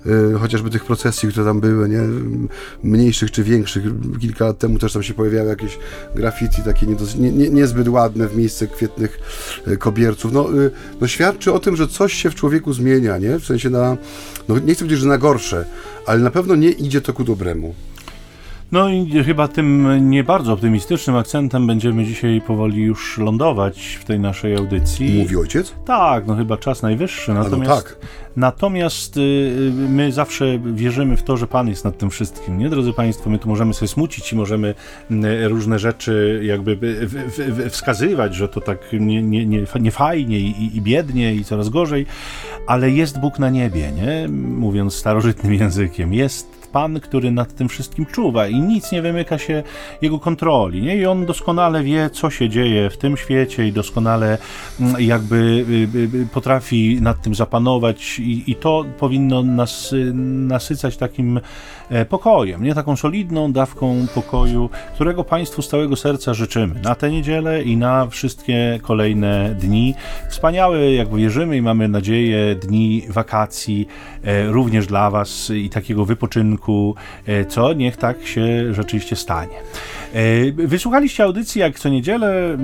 [0.06, 2.00] y, chociażby tych procesji, które tam były, nie?
[2.82, 3.84] mniejszych czy większych.
[4.20, 5.78] Kilka lat temu też tam się pojawiały jakieś
[6.14, 9.20] graffiti takie nie, nie, niezbyt ładne w miejsce kwietnych
[9.66, 10.32] e, kobierców.
[10.32, 10.70] No, y,
[11.00, 13.38] no świadczy o tym, że coś się w człowieku zmienia, nie?
[13.38, 13.96] W sensie na,
[14.48, 15.64] no nie chcę powiedzieć, że na gorsze,
[16.06, 17.74] ale na pewno nie idzie to ku dobremu.
[18.72, 24.20] No i chyba tym nie bardzo optymistycznym akcentem będziemy dzisiaj powoli już lądować w tej
[24.20, 25.18] naszej audycji.
[25.18, 25.74] Mówi ojciec?
[25.84, 27.34] Tak, no chyba czas najwyższy.
[27.34, 27.96] No natomiast, no tak.
[28.36, 32.58] natomiast y, my zawsze wierzymy w to, że Pan jest nad tym wszystkim.
[32.58, 34.74] Nie, drodzy Państwo, my tu możemy sobie smucić i możemy
[35.10, 36.78] y, różne rzeczy jakby
[37.70, 42.06] wskazywać, że to tak nie, nie, nie, nie fajnie i, i biednie i coraz gorzej,
[42.66, 44.28] ale jest Bóg na niebie, nie?
[44.38, 46.14] Mówiąc starożytnym językiem.
[46.14, 49.62] Jest Pan, który nad tym wszystkim czuwa i nic nie wymyka się
[50.02, 50.82] jego kontroli.
[50.82, 50.96] Nie?
[50.96, 54.38] I on doskonale wie, co się dzieje w tym świecie i doskonale
[54.80, 60.96] mm, jakby y, y, y, potrafi nad tym zapanować i, i to powinno nas nasycać
[60.96, 61.40] takim
[62.08, 67.62] pokojem, nie taką solidną dawką pokoju, którego Państwu z całego serca życzymy na tę niedzielę
[67.62, 69.94] i na wszystkie kolejne dni.
[70.28, 73.88] Wspaniałe, jak wierzymy i mamy nadzieję, dni wakacji
[74.24, 76.94] e, również dla Was i takiego wypoczynku
[77.26, 79.54] E, co niech tak się rzeczywiście stanie.
[80.14, 82.58] E, wysłuchaliście audycji jak co niedzielę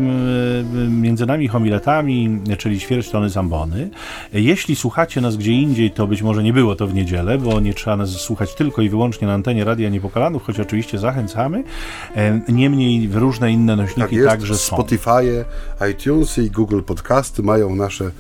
[0.91, 3.91] między nami homiletami, czyli ćwierć tony zambony.
[4.35, 7.61] E, jeśli słuchacie nas gdzie indziej, to być może nie było to w niedzielę, bo
[7.61, 11.65] nie trzeba nas słuchać tylko i wyłącznie na antenie Radia Niepokalanów, choć oczywiście zachęcamy.
[12.17, 14.77] E, niemniej różne inne nośniki tak jest, także są.
[14.77, 15.45] Spotify,
[15.91, 18.11] iTunes i Google Podcasty mają nasze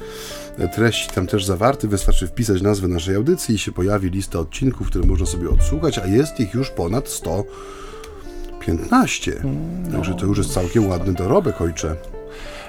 [0.75, 1.89] treści tam też zawarte.
[1.89, 6.07] Wystarczy wpisać nazwę naszej audycji i się pojawi lista odcinków, które można sobie odsłuchać, a
[6.07, 7.45] jest ich już ponad 100
[8.67, 9.33] 15.
[9.93, 11.97] Także to już jest całkiem ładny dorobek, ojcze.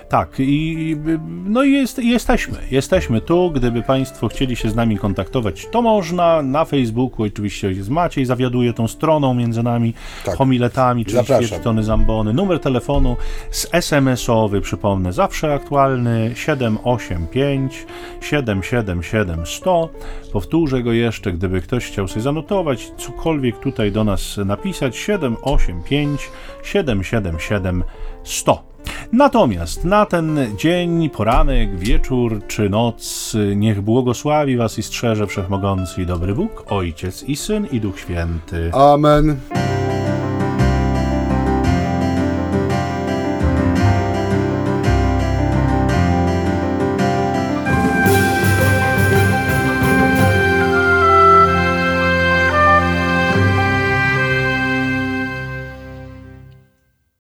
[0.09, 0.97] Tak, i
[1.45, 2.57] no jest, jesteśmy.
[2.71, 3.51] Jesteśmy tu.
[3.51, 6.41] Gdyby Państwo chcieli się z nami kontaktować, to można.
[6.41, 9.93] Na Facebooku oczywiście jest Maciej, zawiaduje tą stroną między nami,
[10.25, 10.37] tak.
[10.37, 12.33] homiletami, czyli Świetcony Zambony.
[12.33, 13.15] Numer telefonu
[13.51, 17.85] z SMS-owy, przypomnę, zawsze aktualny 785
[18.21, 19.89] 777 100.
[20.33, 26.29] Powtórzę go jeszcze, gdyby ktoś chciał sobie zanotować, cokolwiek tutaj do nas napisać 785
[26.63, 27.83] 777
[28.23, 28.76] 100.
[29.11, 36.05] Natomiast na ten dzień, poranek, wieczór czy noc, niech błogosławi Was i strzeże Wszechmogący i
[36.05, 38.71] dobry Bóg, Ojciec i Syn i Duch Święty.
[38.73, 39.37] Amen.